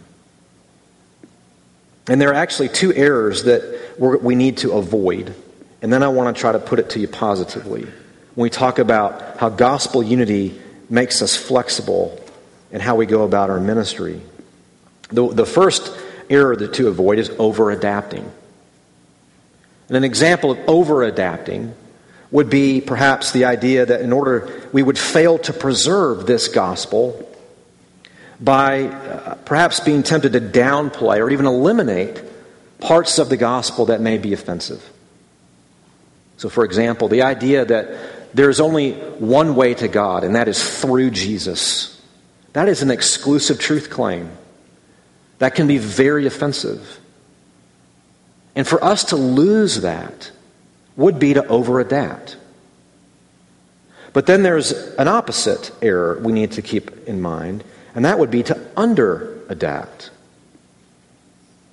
And 2.08 2.20
there 2.20 2.30
are 2.30 2.34
actually 2.34 2.68
two 2.68 2.92
errors 2.92 3.44
that 3.44 3.96
we 3.98 4.34
need 4.34 4.58
to 4.58 4.72
avoid. 4.72 5.34
And 5.82 5.92
then 5.92 6.02
I 6.02 6.08
want 6.08 6.34
to 6.34 6.40
try 6.40 6.52
to 6.52 6.58
put 6.58 6.78
it 6.78 6.90
to 6.90 7.00
you 7.00 7.08
positively. 7.08 7.86
When 8.36 8.42
we 8.42 8.50
talk 8.50 8.78
about 8.78 9.38
how 9.38 9.48
gospel 9.48 10.02
unity 10.02 10.60
makes 10.90 11.22
us 11.22 11.34
flexible 11.34 12.22
and 12.70 12.82
how 12.82 12.96
we 12.96 13.06
go 13.06 13.22
about 13.22 13.48
our 13.48 13.58
ministry. 13.58 14.20
The, 15.08 15.32
the 15.32 15.46
first 15.46 15.90
error 16.28 16.54
to 16.54 16.88
avoid 16.88 17.18
is 17.18 17.30
over 17.38 17.70
adapting. 17.70 18.30
And 19.88 19.96
an 19.96 20.04
example 20.04 20.50
of 20.50 20.58
over 20.68 21.02
adapting 21.02 21.74
would 22.30 22.50
be 22.50 22.82
perhaps 22.82 23.32
the 23.32 23.46
idea 23.46 23.86
that 23.86 24.02
in 24.02 24.12
order 24.12 24.68
we 24.70 24.82
would 24.82 24.98
fail 24.98 25.38
to 25.38 25.54
preserve 25.54 26.26
this 26.26 26.48
gospel 26.48 27.26
by 28.38 28.84
uh, 28.84 29.36
perhaps 29.46 29.80
being 29.80 30.02
tempted 30.02 30.34
to 30.34 30.40
downplay 30.40 31.20
or 31.20 31.30
even 31.30 31.46
eliminate 31.46 32.22
parts 32.80 33.18
of 33.18 33.30
the 33.30 33.38
gospel 33.38 33.86
that 33.86 34.02
may 34.02 34.18
be 34.18 34.34
offensive. 34.34 34.90
So, 36.36 36.50
for 36.50 36.64
example, 36.64 37.08
the 37.08 37.22
idea 37.22 37.64
that 37.64 38.15
there's 38.36 38.60
only 38.60 38.92
one 38.92 39.56
way 39.56 39.72
to 39.72 39.88
God, 39.88 40.22
and 40.22 40.34
that 40.34 40.46
is 40.46 40.80
through 40.80 41.10
Jesus. 41.10 42.00
That 42.52 42.68
is 42.68 42.82
an 42.82 42.90
exclusive 42.90 43.58
truth 43.58 43.88
claim 43.88 44.30
that 45.38 45.54
can 45.54 45.66
be 45.66 45.78
very 45.78 46.26
offensive. 46.26 47.00
And 48.54 48.68
for 48.68 48.82
us 48.84 49.04
to 49.04 49.16
lose 49.16 49.80
that 49.80 50.30
would 50.96 51.18
be 51.18 51.34
to 51.34 51.46
over 51.46 51.80
adapt. 51.80 52.36
But 54.12 54.26
then 54.26 54.42
there's 54.42 54.72
an 54.72 55.08
opposite 55.08 55.70
error 55.80 56.18
we 56.22 56.32
need 56.32 56.52
to 56.52 56.62
keep 56.62 57.08
in 57.08 57.22
mind, 57.22 57.64
and 57.94 58.04
that 58.04 58.18
would 58.18 58.30
be 58.30 58.42
to 58.44 58.70
under 58.76 59.42
adapt. 59.48 60.10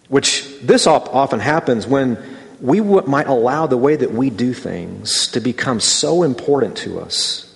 Which 0.07 0.45
this 0.61 0.87
often 0.87 1.39
happens 1.39 1.87
when 1.87 2.17
we 2.63 2.79
might 2.79 3.27
allow 3.27 3.67
the 3.67 3.75
way 3.75 3.93
that 3.93 4.13
we 4.13 4.29
do 4.29 4.53
things 4.53 5.27
to 5.27 5.41
become 5.41 5.81
so 5.81 6.23
important 6.23 6.77
to 6.77 6.97
us 6.97 7.53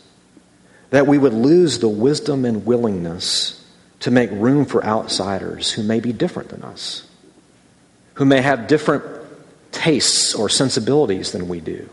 that 0.90 1.08
we 1.08 1.18
would 1.18 1.34
lose 1.34 1.80
the 1.80 1.88
wisdom 1.88 2.44
and 2.44 2.66
willingness 2.66 3.66
to 4.02 4.12
make 4.12 4.30
room 4.32 4.66
for 4.66 4.84
outsiders 4.84 5.72
who 5.72 5.82
may 5.82 6.02
be 6.02 6.12
different 6.12 6.50
than 6.50 6.62
us, 6.62 7.08
who 8.16 8.26
may 8.26 8.42
have 8.42 8.68
different 8.68 9.06
tastes 9.72 10.36
or 10.36 10.50
sensibilities 10.50 11.32
than 11.32 11.48
we 11.48 11.62
do. 11.62 11.90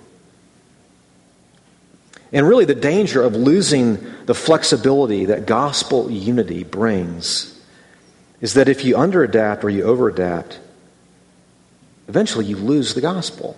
And 2.32 2.48
really, 2.48 2.64
the 2.64 2.74
danger 2.74 3.22
of 3.22 3.36
losing 3.36 4.04
the 4.26 4.34
flexibility 4.34 5.26
that 5.26 5.46
gospel 5.46 6.10
unity 6.10 6.64
brings 6.64 7.62
is 8.40 8.54
that 8.54 8.68
if 8.68 8.84
you 8.84 8.96
underadapt 8.96 9.62
or 9.62 9.70
you 9.70 9.84
overadapt, 9.84 10.58
eventually 12.08 12.44
you 12.44 12.56
lose 12.56 12.94
the 12.94 13.00
gospel. 13.00 13.56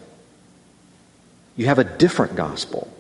You 1.57 1.67
have 1.67 1.79
a 1.79 1.85
different 1.85 2.37
gospel. 2.37 2.93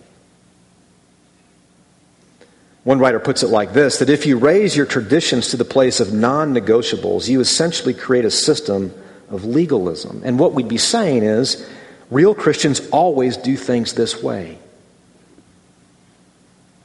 One 2.85 3.01
writer 3.01 3.19
puts 3.19 3.43
it 3.43 3.49
like 3.49 3.73
this 3.73 3.99
that 3.99 4.09
if 4.09 4.27
you 4.27 4.39
raise 4.39 4.77
your 4.77 4.87
traditions 4.87 5.49
to 5.49 5.57
the 5.57 5.65
place 5.65 5.99
of 5.99 6.13
non 6.13 6.55
negotiables, 6.55 7.29
you 7.29 7.41
essentially 7.41 7.93
create 7.93 8.25
a 8.25 8.31
system 8.31 8.95
of 9.29 9.45
legalism. 9.45 10.23
And 10.25 10.39
what 10.39 10.53
we'd 10.53 10.69
be 10.69 10.79
saying 10.79 11.25
is 11.25 11.69
real 12.11 12.35
Christians 12.35 12.89
always 12.91 13.37
do 13.37 13.57
things 13.57 13.95
this 13.95 14.23
way. 14.23 14.59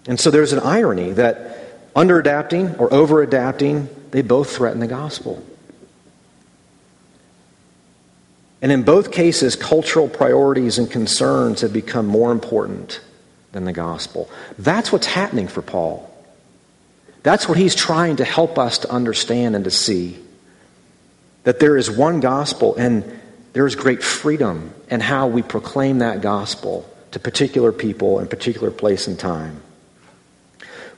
And 0.07 0.19
so 0.19 0.31
there's 0.31 0.53
an 0.53 0.59
irony 0.59 1.11
that 1.11 1.57
under 1.95 2.19
adapting 2.19 2.75
or 2.77 2.91
over 2.91 3.21
adapting, 3.21 3.87
they 4.09 4.23
both 4.23 4.55
threaten 4.55 4.79
the 4.79 4.87
gospel. 4.87 5.45
And 8.61 8.71
in 8.71 8.83
both 8.83 9.11
cases, 9.11 9.55
cultural 9.55 10.07
priorities 10.07 10.77
and 10.77 10.89
concerns 10.89 11.61
have 11.61 11.73
become 11.73 12.05
more 12.05 12.31
important 12.31 13.01
than 13.51 13.65
the 13.65 13.73
gospel. 13.73 14.29
That's 14.59 14.91
what's 14.91 15.07
happening 15.07 15.47
for 15.47 15.61
Paul. 15.61 16.07
That's 17.23 17.47
what 17.47 17.57
he's 17.57 17.75
trying 17.75 18.17
to 18.17 18.25
help 18.25 18.57
us 18.57 18.79
to 18.79 18.91
understand 18.91 19.55
and 19.55 19.63
to 19.65 19.71
see 19.71 20.19
that 21.43 21.59
there 21.59 21.75
is 21.75 21.89
one 21.89 22.19
gospel 22.19 22.75
and 22.75 23.19
there 23.53 23.65
is 23.65 23.75
great 23.75 24.03
freedom 24.03 24.73
in 24.89 24.99
how 24.99 25.27
we 25.27 25.41
proclaim 25.41 25.99
that 25.99 26.21
gospel 26.21 26.87
to 27.11 27.19
particular 27.19 27.71
people 27.71 28.19
in 28.19 28.27
particular 28.27 28.71
place 28.71 29.07
and 29.07 29.19
time. 29.19 29.61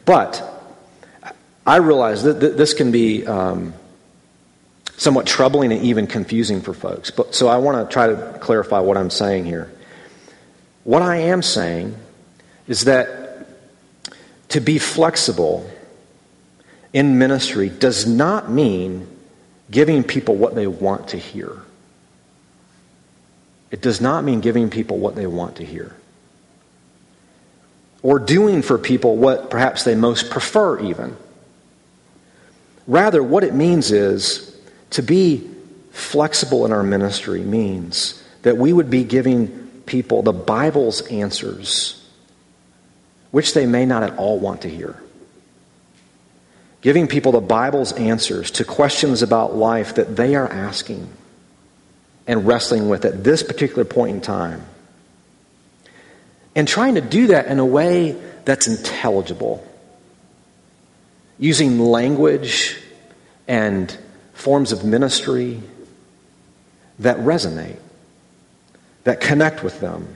But 0.05 0.43
I 1.65 1.77
realize 1.77 2.23
that 2.23 2.39
this 2.39 2.73
can 2.73 2.91
be 2.91 3.25
um, 3.25 3.73
somewhat 4.97 5.25
troubling 5.25 5.71
and 5.71 5.83
even 5.83 6.07
confusing 6.07 6.61
for 6.61 6.73
folks. 6.73 7.11
But, 7.11 7.35
so 7.35 7.47
I 7.47 7.57
want 7.57 7.87
to 7.87 7.93
try 7.93 8.07
to 8.07 8.37
clarify 8.39 8.79
what 8.79 8.97
I'm 8.97 9.09
saying 9.09 9.45
here. 9.45 9.71
What 10.83 11.01
I 11.01 11.17
am 11.17 11.41
saying 11.41 11.95
is 12.67 12.85
that 12.85 13.47
to 14.49 14.61
be 14.61 14.77
flexible 14.77 15.69
in 16.91 17.17
ministry 17.17 17.69
does 17.69 18.05
not 18.05 18.51
mean 18.51 19.07
giving 19.71 20.03
people 20.03 20.35
what 20.35 20.55
they 20.55 20.67
want 20.67 21.09
to 21.09 21.17
hear. 21.17 21.61
It 23.71 23.81
does 23.81 23.99
not 23.99 24.23
mean 24.23 24.41
giving 24.41 24.69
people 24.69 24.99
what 24.99 25.15
they 25.15 25.25
want 25.25 25.55
to 25.55 25.65
hear. 25.65 25.95
Or 28.03 28.19
doing 28.19 28.61
for 28.61 28.77
people 28.77 29.15
what 29.15 29.49
perhaps 29.49 29.83
they 29.83 29.95
most 29.95 30.29
prefer, 30.29 30.79
even. 30.81 31.17
Rather, 32.85 33.23
what 33.23 33.43
it 33.43 33.55
means 33.55 33.91
is 33.91 34.52
to 34.93 35.03
be 35.03 35.49
flexible 35.91 36.65
in 36.65 36.71
our 36.71 36.83
ministry 36.83 37.41
means 37.41 38.21
that 38.41 38.57
we 38.57 38.73
would 38.73 38.89
be 38.89 39.03
giving 39.03 39.47
people 39.85 40.21
the 40.21 40.33
Bible's 40.33 41.01
answers, 41.07 42.03
which 43.31 43.53
they 43.53 43.65
may 43.65 43.85
not 43.85 44.03
at 44.03 44.17
all 44.17 44.39
want 44.39 44.61
to 44.61 44.69
hear. 44.69 45.01
Giving 46.81 47.07
people 47.07 47.31
the 47.31 47.41
Bible's 47.41 47.93
answers 47.93 48.51
to 48.51 48.65
questions 48.65 49.21
about 49.21 49.55
life 49.55 49.95
that 49.95 50.15
they 50.15 50.35
are 50.35 50.47
asking 50.47 51.07
and 52.27 52.45
wrestling 52.45 52.89
with 52.89 53.05
at 53.05 53.23
this 53.23 53.43
particular 53.43 53.85
point 53.85 54.15
in 54.15 54.21
time. 54.21 54.65
And 56.55 56.67
trying 56.67 56.95
to 56.95 57.01
do 57.01 57.27
that 57.27 57.47
in 57.47 57.59
a 57.59 57.65
way 57.65 58.11
that's 58.45 58.67
intelligible 58.67 59.65
using 61.39 61.79
language 61.79 62.77
and 63.47 63.97
forms 64.33 64.71
of 64.71 64.83
ministry 64.83 65.61
that 66.99 67.17
resonate, 67.17 67.79
that 69.03 69.21
connect 69.21 69.63
with 69.63 69.79
them. 69.79 70.07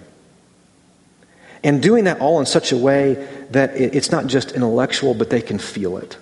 And 1.63 1.81
doing 1.81 2.05
that 2.05 2.19
all 2.19 2.39
in 2.39 2.45
such 2.45 2.71
a 2.71 2.77
way 2.77 3.13
that 3.51 3.75
it's 3.75 4.11
not 4.11 4.27
just 4.27 4.51
intellectual, 4.51 5.13
but 5.13 5.29
they 5.29 5.41
can 5.41 5.57
feel 5.57 5.97
it. 5.97 6.17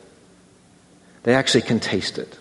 They 1.23 1.33
actually 1.33 1.63
can 1.63 1.79
taste 1.79 2.17
it. 2.17 2.37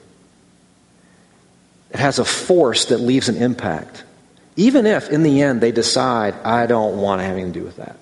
It 1.90 1.98
has 2.00 2.18
a 2.18 2.24
force 2.24 2.86
that 2.86 2.98
leaves 2.98 3.28
an 3.28 3.36
impact, 3.36 4.04
even 4.56 4.86
if 4.86 5.10
in 5.10 5.22
the 5.22 5.42
end 5.42 5.60
they 5.60 5.72
decide, 5.72 6.34
I 6.44 6.66
don't 6.66 6.98
want 6.98 7.20
to 7.20 7.24
have 7.24 7.34
anything 7.34 7.52
to 7.52 7.60
do 7.60 7.64
with 7.64 7.76
that. 7.76 7.96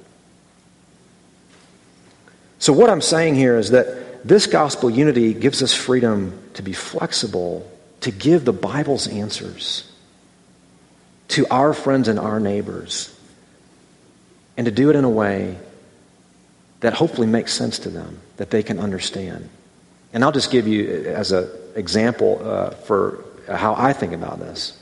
So, 2.58 2.72
what 2.72 2.90
I'm 2.90 3.00
saying 3.00 3.34
here 3.34 3.56
is 3.58 3.70
that 3.70 4.26
this 4.26 4.46
gospel 4.46 4.88
unity 4.88 5.34
gives 5.34 5.62
us 5.62 5.74
freedom 5.74 6.41
to 6.54 6.62
be 6.62 6.72
flexible, 6.72 7.70
to 8.00 8.10
give 8.10 8.44
the 8.44 8.52
Bible's 8.52 9.08
answers 9.08 9.90
to 11.28 11.46
our 11.48 11.72
friends 11.72 12.08
and 12.08 12.18
our 12.18 12.38
neighbors, 12.38 13.16
and 14.56 14.66
to 14.66 14.70
do 14.70 14.90
it 14.90 14.96
in 14.96 15.04
a 15.04 15.10
way 15.10 15.58
that 16.80 16.92
hopefully 16.92 17.26
makes 17.26 17.52
sense 17.52 17.78
to 17.80 17.88
them, 17.88 18.20
that 18.36 18.50
they 18.50 18.62
can 18.62 18.78
understand. 18.78 19.48
And 20.12 20.22
I'll 20.22 20.32
just 20.32 20.50
give 20.50 20.66
you 20.68 21.04
as 21.06 21.32
an 21.32 21.48
example 21.74 22.40
uh, 22.42 22.70
for 22.70 23.24
how 23.48 23.74
I 23.74 23.92
think 23.92 24.12
about 24.12 24.40
this. 24.40 24.78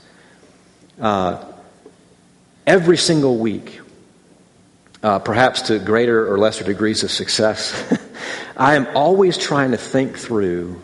Uh, 0.99 1.43
every 2.67 2.97
single 2.97 3.37
week, 3.37 3.79
uh, 5.03 5.19
perhaps 5.19 5.63
to 5.63 5.79
greater 5.79 6.31
or 6.31 6.37
lesser 6.37 6.63
degrees 6.63 7.03
of 7.03 7.11
success, 7.11 7.97
I 8.57 8.75
am 8.75 8.87
always 8.95 9.37
trying 9.37 9.71
to 9.71 9.77
think 9.77 10.17
through 10.17 10.81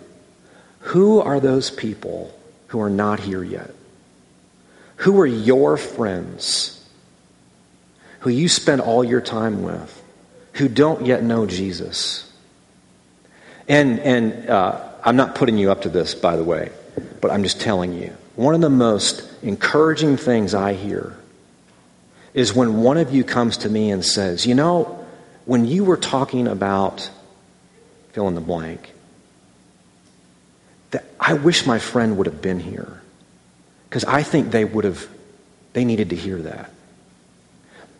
who 0.80 1.20
are 1.20 1.40
those 1.40 1.70
people 1.70 2.34
who 2.68 2.82
are 2.82 2.90
not 2.90 3.20
here 3.20 3.44
yet? 3.44 3.74
Who 4.98 5.20
are 5.20 5.26
your 5.26 5.78
friends 5.78 6.74
who 8.22 8.30
you 8.30 8.50
spend 8.50 8.82
all 8.82 9.04
your 9.04 9.22
time 9.22 9.64
with 9.64 10.04
who 10.54 10.68
don't 10.68 11.06
yet 11.06 11.24
know 11.24 11.46
Jesus? 11.46 12.32
And, 13.68 14.00
and 14.00 14.50
uh, 14.50 14.82
I'm 15.04 15.16
not 15.16 15.36
putting 15.36 15.58
you 15.58 15.72
up 15.72 15.82
to 15.82 15.90
this, 15.90 16.16
by 16.16 16.36
the 16.36 16.44
way, 16.44 16.72
but 17.22 17.32
I'm 17.32 17.44
just 17.44 17.62
telling 17.62 17.94
you. 17.94 18.16
One 18.36 18.56
of 18.56 18.62
the 18.62 18.70
most 18.70 19.30
encouraging 19.44 20.18
things 20.18 20.54
I 20.54 20.74
hear 20.74 21.16
is 22.34 22.54
when 22.54 22.82
one 22.82 22.98
of 22.98 23.14
you 23.14 23.24
comes 23.24 23.58
to 23.58 23.70
me 23.70 23.92
and 23.92 24.06
says, 24.06 24.46
You 24.46 24.56
know, 24.56 25.06
when 25.46 25.66
you 25.66 25.84
were 25.84 25.98
talking 25.98 26.48
about 26.48 27.10
fill 28.18 28.28
in 28.28 28.34
the 28.34 28.42
blank. 28.42 28.94
I 31.28 31.34
wish 31.34 31.66
my 31.66 31.78
friend 31.78 32.16
would 32.16 32.26
have 32.26 32.42
been 32.42 32.62
here 32.62 33.02
because 33.90 34.06
I 34.06 34.24
think 34.24 34.52
they 34.52 34.64
would 34.64 34.86
have, 34.86 35.06
they 35.74 35.84
needed 35.84 36.12
to 36.12 36.16
hear 36.16 36.38
that. 36.44 36.72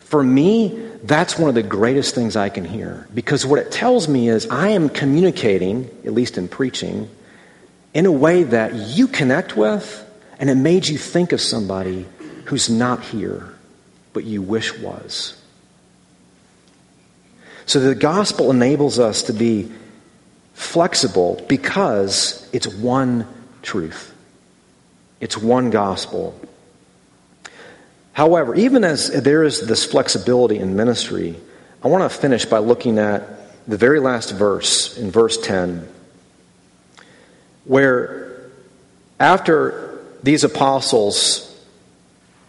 For 0.00 0.22
me, 0.22 0.68
that's 1.02 1.38
one 1.38 1.50
of 1.50 1.54
the 1.54 1.62
greatest 1.62 2.14
things 2.14 2.36
I 2.36 2.48
can 2.48 2.64
hear 2.64 3.06
because 3.14 3.44
what 3.44 3.58
it 3.58 3.70
tells 3.70 4.08
me 4.08 4.30
is 4.30 4.48
I 4.48 4.68
am 4.68 4.88
communicating, 4.88 5.90
at 6.06 6.14
least 6.14 6.38
in 6.38 6.48
preaching, 6.48 7.10
in 7.92 8.06
a 8.06 8.12
way 8.12 8.44
that 8.44 8.72
you 8.72 9.06
connect 9.06 9.58
with 9.58 10.02
and 10.38 10.48
it 10.48 10.54
made 10.54 10.88
you 10.88 10.96
think 10.96 11.32
of 11.32 11.42
somebody 11.42 12.06
who's 12.46 12.70
not 12.70 13.02
here 13.04 13.54
but 14.14 14.24
you 14.24 14.40
wish 14.40 14.78
was. 14.78 15.38
So 17.66 17.78
the 17.78 17.94
gospel 17.94 18.50
enables 18.50 18.98
us 18.98 19.24
to 19.24 19.34
be 19.34 19.70
flexible 20.58 21.42
because 21.48 22.48
it's 22.52 22.66
one 22.66 23.26
truth, 23.62 24.12
it's 25.20 25.38
one 25.38 25.70
gospel. 25.70 26.38
However, 28.12 28.56
even 28.56 28.82
as 28.82 29.08
there 29.22 29.44
is 29.44 29.64
this 29.64 29.84
flexibility 29.84 30.58
in 30.58 30.74
ministry, 30.74 31.36
I 31.82 31.86
want 31.86 32.10
to 32.10 32.18
finish 32.18 32.44
by 32.44 32.58
looking 32.58 32.98
at 32.98 33.22
the 33.68 33.76
very 33.76 34.00
last 34.00 34.32
verse 34.32 34.98
in 34.98 35.12
verse 35.12 35.38
10, 35.38 35.88
where 37.64 38.50
after 39.20 40.04
these 40.24 40.42
apostles 40.42 41.44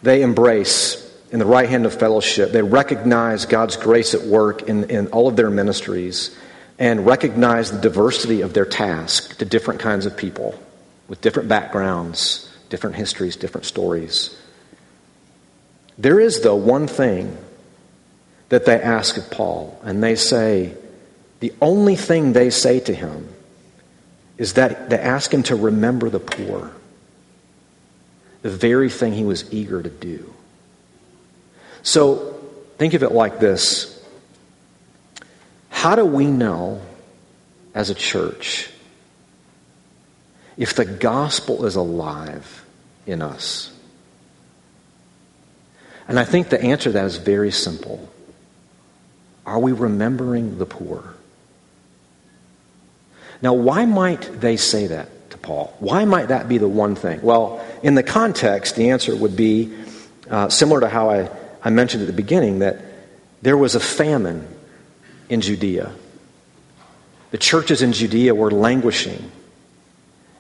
they 0.02 0.24
embrace 0.24 1.06
in 1.32 1.38
the 1.38 1.46
right 1.46 1.70
hand 1.70 1.86
of 1.86 1.94
fellowship, 1.94 2.52
they 2.52 2.64
recognize 2.64 3.46
God's 3.46 3.78
grace 3.78 4.16
at 4.16 4.24
work 4.24 4.64
in, 4.64 4.90
in 4.90 5.08
all 5.10 5.28
of 5.28 5.36
their 5.36 5.52
ministries 5.52 6.36
and 6.80 7.06
recognize 7.06 7.72
the 7.72 7.78
diversity 7.78 8.42
of 8.42 8.54
their 8.54 8.66
task 8.66 9.38
to 9.38 9.46
different 9.46 9.82
kinds 9.82 10.06
of 10.06 10.16
people 10.16 10.58
with 11.10 11.20
different 11.20 11.50
backgrounds, 11.50 12.50
different 12.70 12.96
histories, 12.96 13.36
different 13.36 13.66
stories. 13.66 14.36
There 15.98 16.22
is, 16.22 16.42
though, 16.42 16.56
one 16.56 16.88
thing 16.88 17.38
that 18.48 18.66
they 18.66 18.82
ask 18.82 19.18
of 19.18 19.30
Paul, 19.30 19.78
and 19.84 20.02
they 20.02 20.16
say, 20.16 20.74
the 21.42 21.54
only 21.62 21.98
thing 21.98 22.32
they 22.32 22.50
say 22.50 22.80
to 22.80 22.94
him 22.94 23.28
is 24.38 24.54
that 24.54 24.90
they 24.90 24.98
ask 24.98 25.34
him 25.34 25.44
to 25.44 25.56
remember 25.56 26.10
the 26.10 26.20
poor, 26.20 26.72
the 28.42 28.50
very 28.50 28.90
thing 28.90 29.12
he 29.12 29.26
was 29.26 29.54
eager 29.54 29.84
to 29.84 29.90
do. 29.90 30.34
So 31.84 32.40
think 32.78 32.94
of 32.94 33.04
it 33.04 33.12
like 33.12 33.40
this 33.40 33.99
how 35.80 35.96
do 35.96 36.04
we 36.04 36.26
know 36.26 36.82
as 37.74 37.90
a 37.90 37.96
church 37.96 38.70
if 40.58 40.74
the 40.74 40.84
gospel 40.84 41.66
is 41.66 41.78
alive 41.78 42.66
in 43.06 43.22
us? 43.22 43.72
And 46.06 46.20
I 46.20 46.26
think 46.26 46.50
the 46.50 46.62
answer 46.62 46.90
to 46.90 46.92
that 46.92 47.06
is 47.06 47.16
very 47.16 47.50
simple. 47.50 48.12
Are 49.46 49.58
we 49.58 49.72
remembering 49.72 50.58
the 50.58 50.66
poor? 50.66 51.14
Now, 53.42 53.54
why 53.54 53.86
might 53.86 54.42
they 54.42 54.58
say 54.58 54.88
that 54.88 55.30
to 55.30 55.38
Paul? 55.38 55.74
Why 55.80 56.04
might 56.04 56.28
that 56.28 56.50
be 56.50 56.58
the 56.58 56.68
one 56.68 56.96
thing? 56.96 57.22
Well, 57.22 57.66
in 57.84 57.96
the 57.96 58.04
context, 58.04 58.76
the 58.76 58.90
answer 58.90 59.16
would 59.16 59.38
be 59.38 59.74
uh, 60.30 60.50
similar 60.50 60.82
to 60.82 60.90
how 60.90 61.10
I, 61.10 61.30
I 61.64 61.70
mentioned 61.70 62.02
at 62.02 62.08
the 62.08 62.22
beginning 62.22 62.60
that 62.60 62.82
there 63.42 63.56
was 63.56 63.76
a 63.76 63.80
famine 63.80 64.59
in 65.30 65.42
Judea. 65.42 65.94
The 67.32 67.38
churches 67.38 67.82
in 67.82 67.94
Judea 67.94 68.34
were 68.34 68.52
languishing. 68.52 69.32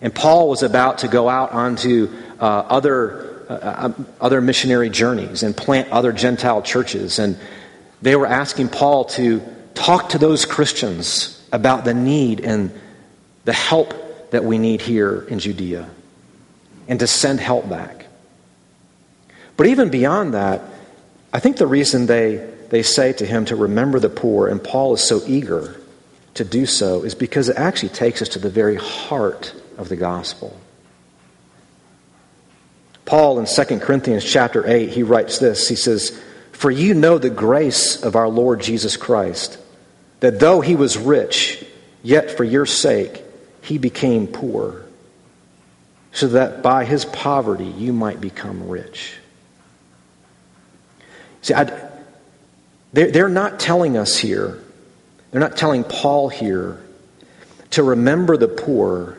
And 0.02 0.14
Paul 0.14 0.50
was 0.50 0.64
about 0.64 1.00
to 1.00 1.08
go 1.08 1.30
out 1.30 1.52
onto 1.52 2.10
uh, 2.40 2.44
other, 2.46 3.46
uh, 3.50 3.74
um, 3.86 4.08
other 4.20 4.42
missionary 4.42 4.90
journeys 4.90 5.44
and 5.44 5.56
plant 5.56 5.90
other 5.92 6.12
Gentile 6.12 6.62
churches. 6.62 7.20
And 7.20 7.38
they 8.02 8.16
were 8.16 8.28
asking 8.28 8.70
Paul 8.70 9.06
to 9.06 9.42
talk 9.76 10.10
to 10.10 10.18
those 10.18 10.46
Christians 10.46 11.48
about 11.52 11.86
the 11.86 11.94
need 11.94 12.40
and 12.40 12.72
the 13.46 13.54
help 13.54 14.32
that 14.32 14.44
we 14.44 14.58
need 14.58 14.82
here 14.82 15.22
in 15.22 15.40
Judea 15.40 15.90
and 16.88 17.00
to 17.00 17.08
send 17.08 17.40
help 17.40 17.70
back. 17.70 18.08
But 19.58 19.68
even 19.68 19.90
beyond 19.90 20.34
that, 20.34 20.62
I 21.34 21.40
think 21.40 21.58
the 21.58 21.68
reason 21.68 22.06
they 22.06 22.48
they 22.70 22.84
say 22.84 23.14
to 23.14 23.26
him 23.26 23.46
to 23.46 23.56
remember 23.56 24.00
the 24.00 24.10
poor, 24.10 24.48
and 24.48 24.64
Paul 24.64 24.94
is 24.94 25.04
so 25.04 25.22
eager 25.26 25.80
to 26.36 26.46
do 26.46 26.66
so 26.66 27.04
is 27.04 27.16
because 27.16 27.50
it 27.50 27.58
actually 27.58 27.90
takes 27.90 28.22
us 28.22 28.30
to 28.30 28.40
the 28.40 28.50
very 28.50 28.76
heart 28.76 29.54
of 29.78 29.90
the 29.90 29.96
gospel. 29.96 30.58
Paul 33.06 33.40
in 33.40 33.46
2 33.46 33.80
Corinthians 33.80 34.24
chapter 34.24 34.66
8, 34.68 34.90
he 34.90 35.04
writes 35.04 35.40
this. 35.40 35.68
He 35.68 35.76
says, 35.76 36.18
For 36.52 36.70
you 36.70 36.94
know 36.94 37.18
the 37.18 37.30
grace 37.30 38.04
of 38.04 38.16
our 38.16 38.30
Lord 38.30 38.62
Jesus 38.62 38.98
Christ, 38.98 39.58
that 40.20 40.40
though 40.40 40.62
he 40.62 40.76
was 40.76 40.98
rich, 40.98 41.66
yet 42.04 42.30
for 42.30 42.44
your 42.44 42.66
sake 42.66 43.24
he 43.62 43.78
became 43.78 44.28
poor, 44.28 44.86
so 46.12 46.28
that 46.28 46.62
by 46.62 46.86
his 46.86 47.04
poverty 47.04 47.66
you 47.66 47.94
might 47.94 48.22
become 48.22 48.70
rich. 48.70 49.16
See, 51.42 51.54
I'd, 51.54 51.74
they're, 52.94 53.30
not 53.30 53.60
telling 53.60 53.98
us 53.98 54.18
here, 54.18 54.58
they're 55.32 55.42
not 55.42 55.58
telling 55.58 55.84
Paul 55.84 56.30
here 56.30 56.82
to 57.72 57.84
remember 57.84 58.36
the 58.36 58.48
poor 58.48 59.18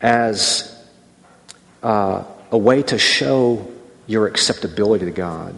as 0.00 0.70
uh, 1.82 2.24
a 2.50 2.58
way 2.58 2.82
to 2.84 2.98
show 2.98 3.70
your 4.06 4.26
acceptability 4.26 5.06
to 5.06 5.10
God. 5.10 5.54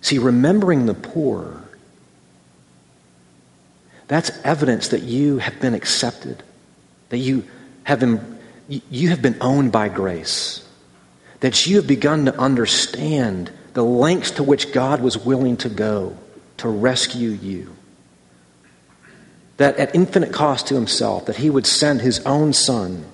See, 0.00 0.18
remembering 0.18 0.86
the 0.86 0.94
poor, 0.94 1.62
that's 4.08 4.30
evidence 4.42 4.88
that 4.88 5.02
you 5.02 5.38
have 5.38 5.60
been 5.60 5.74
accepted, 5.74 6.42
that 7.10 7.18
you 7.18 7.44
have 7.84 8.00
been, 8.00 8.38
you 8.68 9.10
have 9.10 9.22
been 9.22 9.36
owned 9.40 9.70
by 9.70 9.88
grace, 9.88 10.66
that 11.40 11.66
you 11.66 11.76
have 11.76 11.86
begun 11.86 12.24
to 12.24 12.36
understand 12.36 13.52
the 13.74 13.84
lengths 13.84 14.32
to 14.32 14.42
which 14.42 14.72
God 14.72 15.00
was 15.00 15.16
willing 15.18 15.56
to 15.58 15.68
go 15.68 16.16
to 16.58 16.68
rescue 16.68 17.30
you. 17.30 17.74
That 19.56 19.76
at 19.76 19.94
infinite 19.94 20.32
cost 20.32 20.68
to 20.68 20.74
himself, 20.74 21.26
that 21.26 21.36
he 21.36 21.50
would 21.50 21.66
send 21.66 22.00
his 22.00 22.20
own 22.26 22.52
son 22.52 23.04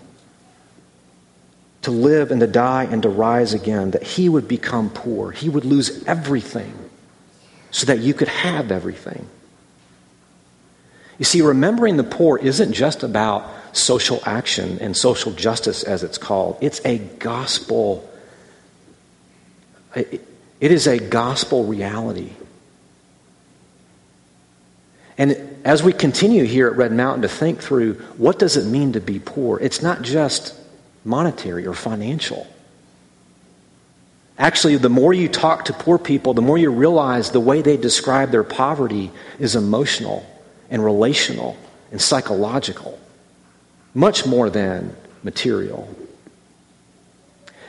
to 1.83 1.91
live 1.91 2.31
and 2.31 2.41
to 2.41 2.47
die 2.47 2.85
and 2.85 3.03
to 3.03 3.09
rise 3.09 3.55
again, 3.55 3.93
that 3.93 4.03
he 4.03 4.29
would 4.29 4.49
become 4.49 4.91
poor. 4.91 5.31
He 5.31 5.49
would 5.49 5.65
lose 5.65 6.05
everything 6.05 6.75
so 7.71 7.87
that 7.87 7.99
you 7.99 8.15
could 8.15 8.29
have 8.29 8.73
everything. 8.73 9.29
You 11.19 11.25
see, 11.25 11.43
remembering 11.43 11.97
the 11.97 12.05
poor 12.05 12.39
isn't 12.39 12.73
just 12.73 13.03
about 13.03 13.51
social 13.73 14.23
action 14.25 14.79
and 14.81 14.97
social 14.97 15.33
justice, 15.33 15.83
as 15.83 16.03
it's 16.03 16.19
called. 16.19 16.59
It's 16.61 16.81
a 16.85 16.99
gospel. 16.99 18.09
It 20.61 20.73
is 20.73 20.87
a 20.87 20.99
gospel 20.99 21.65
reality. 21.65 22.33
And 25.17 25.61
as 25.65 25.83
we 25.83 25.93
continue 25.93 26.45
here 26.45 26.69
at 26.69 26.77
Red 26.77 26.93
Mountain 26.93 27.23
to 27.23 27.29
think 27.29 27.61
through 27.61 27.95
what 28.17 28.39
does 28.39 28.57
it 28.57 28.67
mean 28.67 28.93
to 28.93 29.01
be 29.01 29.19
poor, 29.19 29.59
it's 29.59 29.83
not 29.83 30.03
just 30.03 30.55
monetary 31.05 31.67
or 31.67 31.75
financial. 31.75 32.47
Actually, 34.39 34.77
the 34.77 34.89
more 34.89 35.13
you 35.13 35.29
talk 35.29 35.65
to 35.65 35.73
poor 35.73 35.99
people, 35.99 36.35
the 36.35 36.43
more 36.43 36.57
you 36.57 36.71
realize 36.71 37.33
the 37.33 37.41
way 37.41 37.61
they 37.61 37.77
describe 37.77 38.31
their 38.31 38.45
poverty 38.45 39.11
is 39.41 39.57
emotional 39.57 40.25
and 40.71 40.85
relational 40.85 41.57
and 41.91 42.01
psychological, 42.01 42.99
much 43.95 44.27
more 44.27 44.49
than 44.49 44.95
material. 45.25 45.93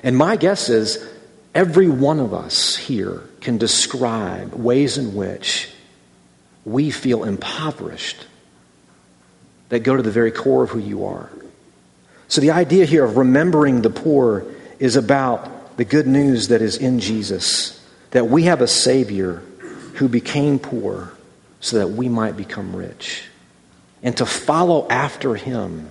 And 0.04 0.16
my 0.16 0.36
guess 0.36 0.70
is 0.70 1.04
every 1.54 1.90
one 1.90 2.20
of 2.20 2.34
us 2.34 2.76
here 2.76 3.24
can 3.42 3.58
describe 3.58 4.54
ways 4.54 4.98
in 4.98 5.16
which 5.16 5.70
we 6.66 6.92
feel 6.92 7.24
impoverished 7.24 8.26
that 9.70 9.80
go 9.80 9.96
to 9.96 10.04
the 10.04 10.12
very 10.12 10.32
core 10.32 10.64
of 10.64 10.70
who 10.70 10.80
you 10.80 11.06
are. 11.06 11.30
So 12.28 12.42
the 12.42 12.52
idea 12.52 12.86
here 12.86 13.04
of 13.04 13.18
remembering 13.18 13.82
the 13.82 13.90
poor 13.90 14.46
is 14.78 14.96
about 14.96 15.78
the 15.78 15.86
good 15.86 16.08
news 16.08 16.50
that 16.50 16.62
is 16.62 16.78
in 16.78 17.00
Jesus, 17.00 17.84
that 18.12 18.28
we 18.28 18.44
have 18.44 18.62
a 18.62 18.68
Savior 18.68 19.42
who 19.96 20.08
became 20.08 20.60
poor 20.60 21.14
so 21.60 21.80
that 21.80 21.90
we 21.90 22.10
might 22.10 22.38
become 22.38 22.76
rich. 22.76 23.24
And 24.02 24.16
to 24.18 24.26
follow 24.26 24.88
after 24.90 25.36
him 25.36 25.90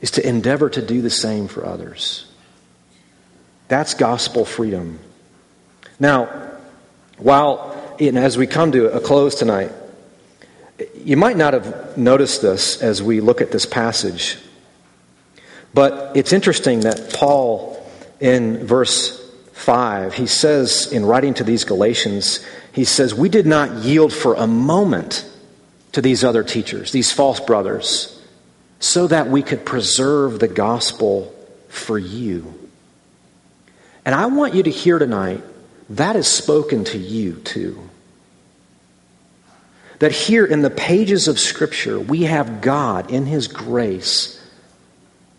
is 0.00 0.12
to 0.12 0.26
endeavor 0.26 0.68
to 0.70 0.82
do 0.82 1.00
the 1.00 1.10
same 1.10 1.48
for 1.48 1.64
others. 1.64 2.26
That's 3.72 3.94
gospel 3.94 4.44
freedom. 4.44 4.98
Now, 5.98 6.26
while, 7.16 7.96
and 7.98 8.18
as 8.18 8.36
we 8.36 8.46
come 8.46 8.70
to 8.72 8.92
a 8.92 9.00
close 9.00 9.34
tonight, 9.34 9.72
you 10.94 11.16
might 11.16 11.38
not 11.38 11.54
have 11.54 11.96
noticed 11.96 12.42
this 12.42 12.82
as 12.82 13.02
we 13.02 13.22
look 13.22 13.40
at 13.40 13.50
this 13.50 13.64
passage. 13.64 14.36
But 15.72 16.14
it's 16.14 16.34
interesting 16.34 16.80
that 16.80 17.14
Paul, 17.14 17.82
in 18.20 18.66
verse 18.66 19.18
5, 19.54 20.12
he 20.12 20.26
says, 20.26 20.92
in 20.92 21.06
writing 21.06 21.32
to 21.32 21.42
these 21.42 21.64
Galatians, 21.64 22.44
he 22.72 22.84
says, 22.84 23.14
We 23.14 23.30
did 23.30 23.46
not 23.46 23.72
yield 23.76 24.12
for 24.12 24.34
a 24.34 24.46
moment 24.46 25.26
to 25.92 26.02
these 26.02 26.24
other 26.24 26.44
teachers, 26.44 26.92
these 26.92 27.10
false 27.10 27.40
brothers, 27.40 28.22
so 28.80 29.06
that 29.06 29.28
we 29.28 29.42
could 29.42 29.64
preserve 29.64 30.40
the 30.40 30.48
gospel 30.48 31.34
for 31.70 31.98
you. 31.98 32.61
And 34.04 34.14
I 34.14 34.26
want 34.26 34.54
you 34.54 34.62
to 34.64 34.70
hear 34.70 34.98
tonight 34.98 35.42
that 35.90 36.16
is 36.16 36.26
spoken 36.26 36.84
to 36.84 36.98
you 36.98 37.34
too. 37.34 37.88
That 39.98 40.12
here 40.12 40.44
in 40.44 40.62
the 40.62 40.70
pages 40.70 41.28
of 41.28 41.38
Scripture, 41.38 42.00
we 42.00 42.22
have 42.22 42.60
God 42.60 43.10
in 43.10 43.26
His 43.26 43.46
grace 43.46 44.42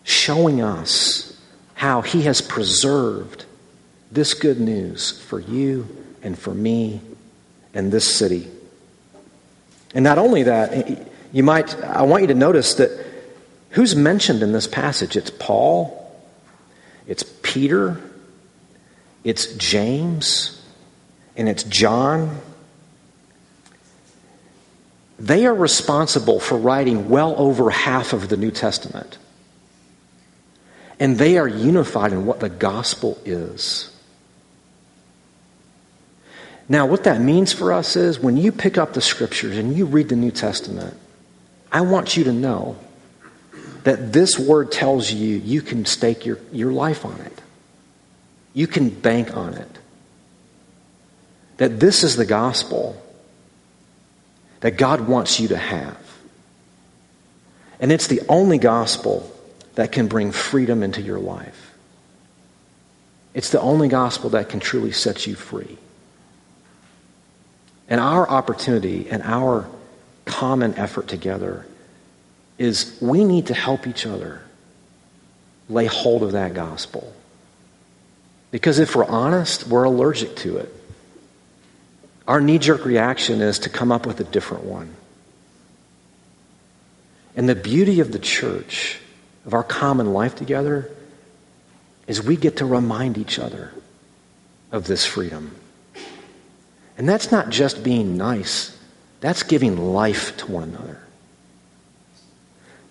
showing 0.04 0.62
us 0.62 1.38
how 1.74 2.02
He 2.02 2.22
has 2.24 2.40
preserved 2.40 3.46
this 4.12 4.34
good 4.34 4.60
news 4.60 5.12
for 5.12 5.40
you 5.40 5.88
and 6.22 6.38
for 6.38 6.54
me 6.54 7.02
and 7.74 7.92
this 7.92 8.16
city. 8.16 8.48
And 9.94 10.04
not 10.04 10.18
only 10.18 10.44
that, 10.44 11.08
you 11.32 11.44
might, 11.44 11.76
I 11.84 12.04
want 12.04 12.22
you 12.22 12.28
to 12.28 12.36
notice 12.36 12.76
that 12.76 13.06
who's 13.72 13.96
mentioned 13.96 14.44
in 14.44 14.52
this 14.52 14.68
passage? 14.68 15.18
It's 15.18 15.32
Paul, 15.32 16.16
it's 17.08 17.24
Peter, 17.42 18.00
it's 19.24 19.54
James, 19.56 20.62
and 21.38 21.48
it's 21.48 21.64
John. 21.64 22.40
They 25.20 25.46
are 25.46 25.54
responsible 25.54 26.40
for 26.40 26.58
writing 26.58 27.10
well 27.10 27.36
over 27.38 27.70
half 27.70 28.14
of 28.14 28.30
the 28.30 28.38
New 28.38 28.52
Testament. 28.52 29.18
And 31.00 31.18
they 31.18 31.38
are 31.38 31.48
unified 31.48 32.12
in 32.12 32.26
what 32.26 32.40
the 32.40 32.50
gospel 32.50 33.18
is. 33.26 33.90
Now, 36.70 36.86
what 36.86 37.04
that 37.04 37.20
means 37.22 37.52
for 37.52 37.74
us 37.74 37.96
is 37.96 38.20
when 38.20 38.38
you 38.38 38.52
pick 38.52 38.78
up 38.78 38.94
the 38.94 39.02
scriptures 39.02 39.58
and 39.58 39.76
you 39.76 39.86
read 39.86 40.10
the 40.10 40.16
New 40.16 40.32
Testament, 40.32 40.98
I 41.72 41.82
want 41.82 42.16
you 42.16 42.24
to 42.26 42.34
know 42.34 42.78
that 43.84 44.14
this 44.14 44.40
word 44.40 44.72
tells 44.72 45.12
you 45.12 45.38
you 45.38 45.62
can 45.62 45.86
stake 45.86 46.26
your, 46.26 46.40
your 46.52 46.72
life 46.72 47.06
on 47.06 47.20
it. 47.22 47.43
You 48.54 48.68
can 48.68 48.90
bank 48.90 49.36
on 49.36 49.56
it. 49.56 49.80
That 51.58 51.80
this 51.80 52.04
is 52.04 52.16
the 52.16 52.26
gospel 52.26 53.02
that 54.60 54.78
God 54.78 55.02
wants 55.02 55.40
you 55.40 55.50
to 55.50 55.58
have. 55.58 55.98
And 57.80 57.92
it's 57.92 58.08
the 58.08 58.22
only 58.30 58.58
gospel 58.58 59.30
that 59.76 59.92
can 59.92 60.08
bring 60.08 60.32
freedom 60.32 60.84
into 60.84 61.02
your 61.02 61.20
life. 61.20 61.74
It's 63.34 63.50
the 63.50 63.60
only 63.60 63.88
gospel 63.88 64.30
that 64.32 64.50
can 64.50 64.60
truly 64.60 64.92
set 64.92 65.26
you 65.26 65.36
free. 65.36 65.78
And 67.90 68.00
our 68.00 68.28
opportunity 68.30 69.10
and 69.10 69.22
our 69.24 69.68
common 70.26 70.76
effort 70.76 71.08
together 71.08 71.66
is 72.58 72.98
we 73.02 73.24
need 73.24 73.48
to 73.48 73.54
help 73.54 73.88
each 73.88 74.06
other 74.06 74.42
lay 75.70 75.86
hold 75.86 76.24
of 76.24 76.34
that 76.34 76.54
gospel. 76.54 77.14
Because 78.54 78.78
if 78.78 78.96
we're 78.96 79.06
honest, 79.06 79.66
we're 79.66 79.86
allergic 79.86 80.36
to 80.36 80.58
it. 80.58 80.72
Our 82.28 82.40
knee 82.40 82.60
jerk 82.60 82.86
reaction 82.86 83.42
is 83.42 83.58
to 83.60 83.70
come 83.70 83.92
up 83.92 84.06
with 84.06 84.20
a 84.20 84.24
different 84.24 84.66
one. 84.66 84.96
And 87.36 87.50
the 87.50 87.56
beauty 87.56 88.00
of 88.00 88.12
the 88.12 88.20
church 88.20 89.00
of 89.48 89.56
our 89.56 89.64
common 89.64 90.14
life 90.14 90.36
together 90.36 90.92
is 92.06 92.22
we 92.22 92.36
get 92.36 92.58
to 92.58 92.66
remind 92.66 93.18
each 93.18 93.40
other 93.40 93.72
of 94.72 94.86
this 94.86 95.04
freedom. 95.04 95.56
And 96.96 97.10
that's 97.10 97.32
not 97.32 97.50
just 97.50 97.84
being 97.84 98.18
nice, 98.18 98.78
that's 99.20 99.42
giving 99.42 99.78
life 99.94 100.38
to 100.38 100.52
one 100.52 100.70
another. 100.70 101.02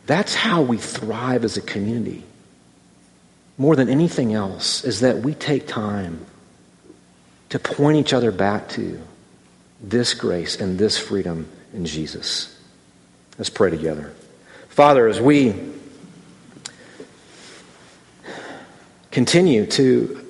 That's 0.06 0.34
how 0.34 0.62
we 0.62 0.78
thrive 0.78 1.44
as 1.44 1.56
a 1.56 1.62
community. 1.62 2.24
More 3.58 3.76
than 3.76 3.88
anything 3.88 4.34
else, 4.34 4.84
is 4.84 5.00
that 5.00 5.18
we 5.18 5.34
take 5.34 5.66
time 5.66 6.24
to 7.50 7.58
point 7.58 7.98
each 7.98 8.12
other 8.12 8.32
back 8.32 8.68
to 8.70 9.00
this 9.82 10.14
grace 10.14 10.58
and 10.60 10.78
this 10.78 10.98
freedom 10.98 11.46
in 11.74 11.84
Jesus. 11.84 12.58
Let's 13.36 13.50
pray 13.50 13.70
together. 13.70 14.14
Father, 14.68 15.06
as 15.06 15.20
we 15.20 15.54
continue 19.10 19.66
to 19.66 20.26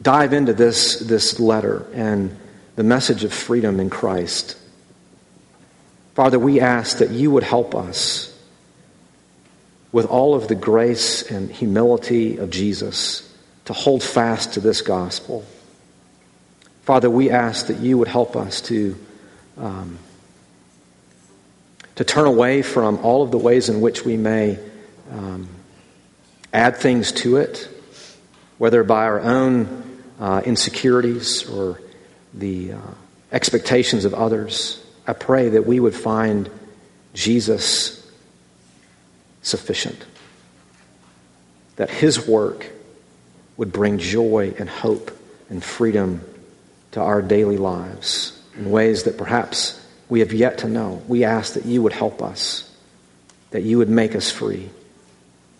dive 0.00 0.32
into 0.32 0.52
this, 0.52 1.00
this 1.00 1.40
letter 1.40 1.84
and 1.92 2.36
the 2.76 2.84
message 2.84 3.24
of 3.24 3.32
freedom 3.32 3.80
in 3.80 3.90
Christ, 3.90 4.56
Father, 6.14 6.38
we 6.38 6.60
ask 6.60 6.98
that 6.98 7.10
you 7.10 7.32
would 7.32 7.42
help 7.42 7.74
us 7.74 8.37
with 9.92 10.06
all 10.06 10.34
of 10.34 10.48
the 10.48 10.54
grace 10.54 11.30
and 11.30 11.50
humility 11.50 12.36
of 12.36 12.50
Jesus 12.50 13.24
to 13.64 13.72
hold 13.72 14.02
fast 14.02 14.54
to 14.54 14.60
this 14.60 14.82
gospel. 14.82 15.44
Father, 16.82 17.10
we 17.10 17.30
ask 17.30 17.66
that 17.66 17.78
you 17.78 17.98
would 17.98 18.08
help 18.08 18.36
us 18.36 18.60
to, 18.62 18.96
um, 19.58 19.98
to 21.96 22.04
turn 22.04 22.26
away 22.26 22.62
from 22.62 22.98
all 22.98 23.22
of 23.22 23.30
the 23.30 23.38
ways 23.38 23.68
in 23.68 23.80
which 23.80 24.04
we 24.04 24.16
may 24.16 24.58
um, 25.12 25.48
add 26.52 26.76
things 26.76 27.12
to 27.12 27.36
it, 27.36 27.68
whether 28.56 28.82
by 28.84 29.04
our 29.04 29.20
own 29.20 30.02
uh, 30.18 30.42
insecurities 30.44 31.48
or 31.48 31.80
the 32.34 32.72
uh, 32.72 32.78
expectations 33.32 34.04
of 34.04 34.14
others. 34.14 34.82
I 35.06 35.12
pray 35.12 35.50
that 35.50 35.66
we 35.66 35.80
would 35.80 35.94
find 35.94 36.50
Jesus 37.14 37.97
sufficient. 39.42 40.04
That 41.76 41.90
his 41.90 42.26
work 42.26 42.66
would 43.56 43.72
bring 43.72 43.98
joy 43.98 44.54
and 44.58 44.68
hope 44.68 45.10
and 45.50 45.62
freedom 45.62 46.22
to 46.92 47.00
our 47.00 47.22
daily 47.22 47.56
lives 47.56 48.40
in 48.56 48.70
ways 48.70 49.04
that 49.04 49.18
perhaps 49.18 49.84
we 50.08 50.20
have 50.20 50.32
yet 50.32 50.58
to 50.58 50.68
know. 50.68 51.02
We 51.06 51.24
ask 51.24 51.54
that 51.54 51.66
you 51.66 51.82
would 51.82 51.92
help 51.92 52.22
us, 52.22 52.74
that 53.50 53.62
you 53.62 53.78
would 53.78 53.88
make 53.88 54.14
us 54.14 54.30
free. 54.30 54.70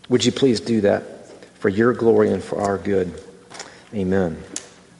Would 0.08 0.24
you 0.24 0.32
please 0.32 0.60
do 0.60 0.80
that 0.82 1.28
for 1.58 1.68
your 1.68 1.92
glory 1.92 2.30
and 2.32 2.42
for 2.42 2.60
our 2.60 2.78
good? 2.78 3.12
Amen. 3.94 4.42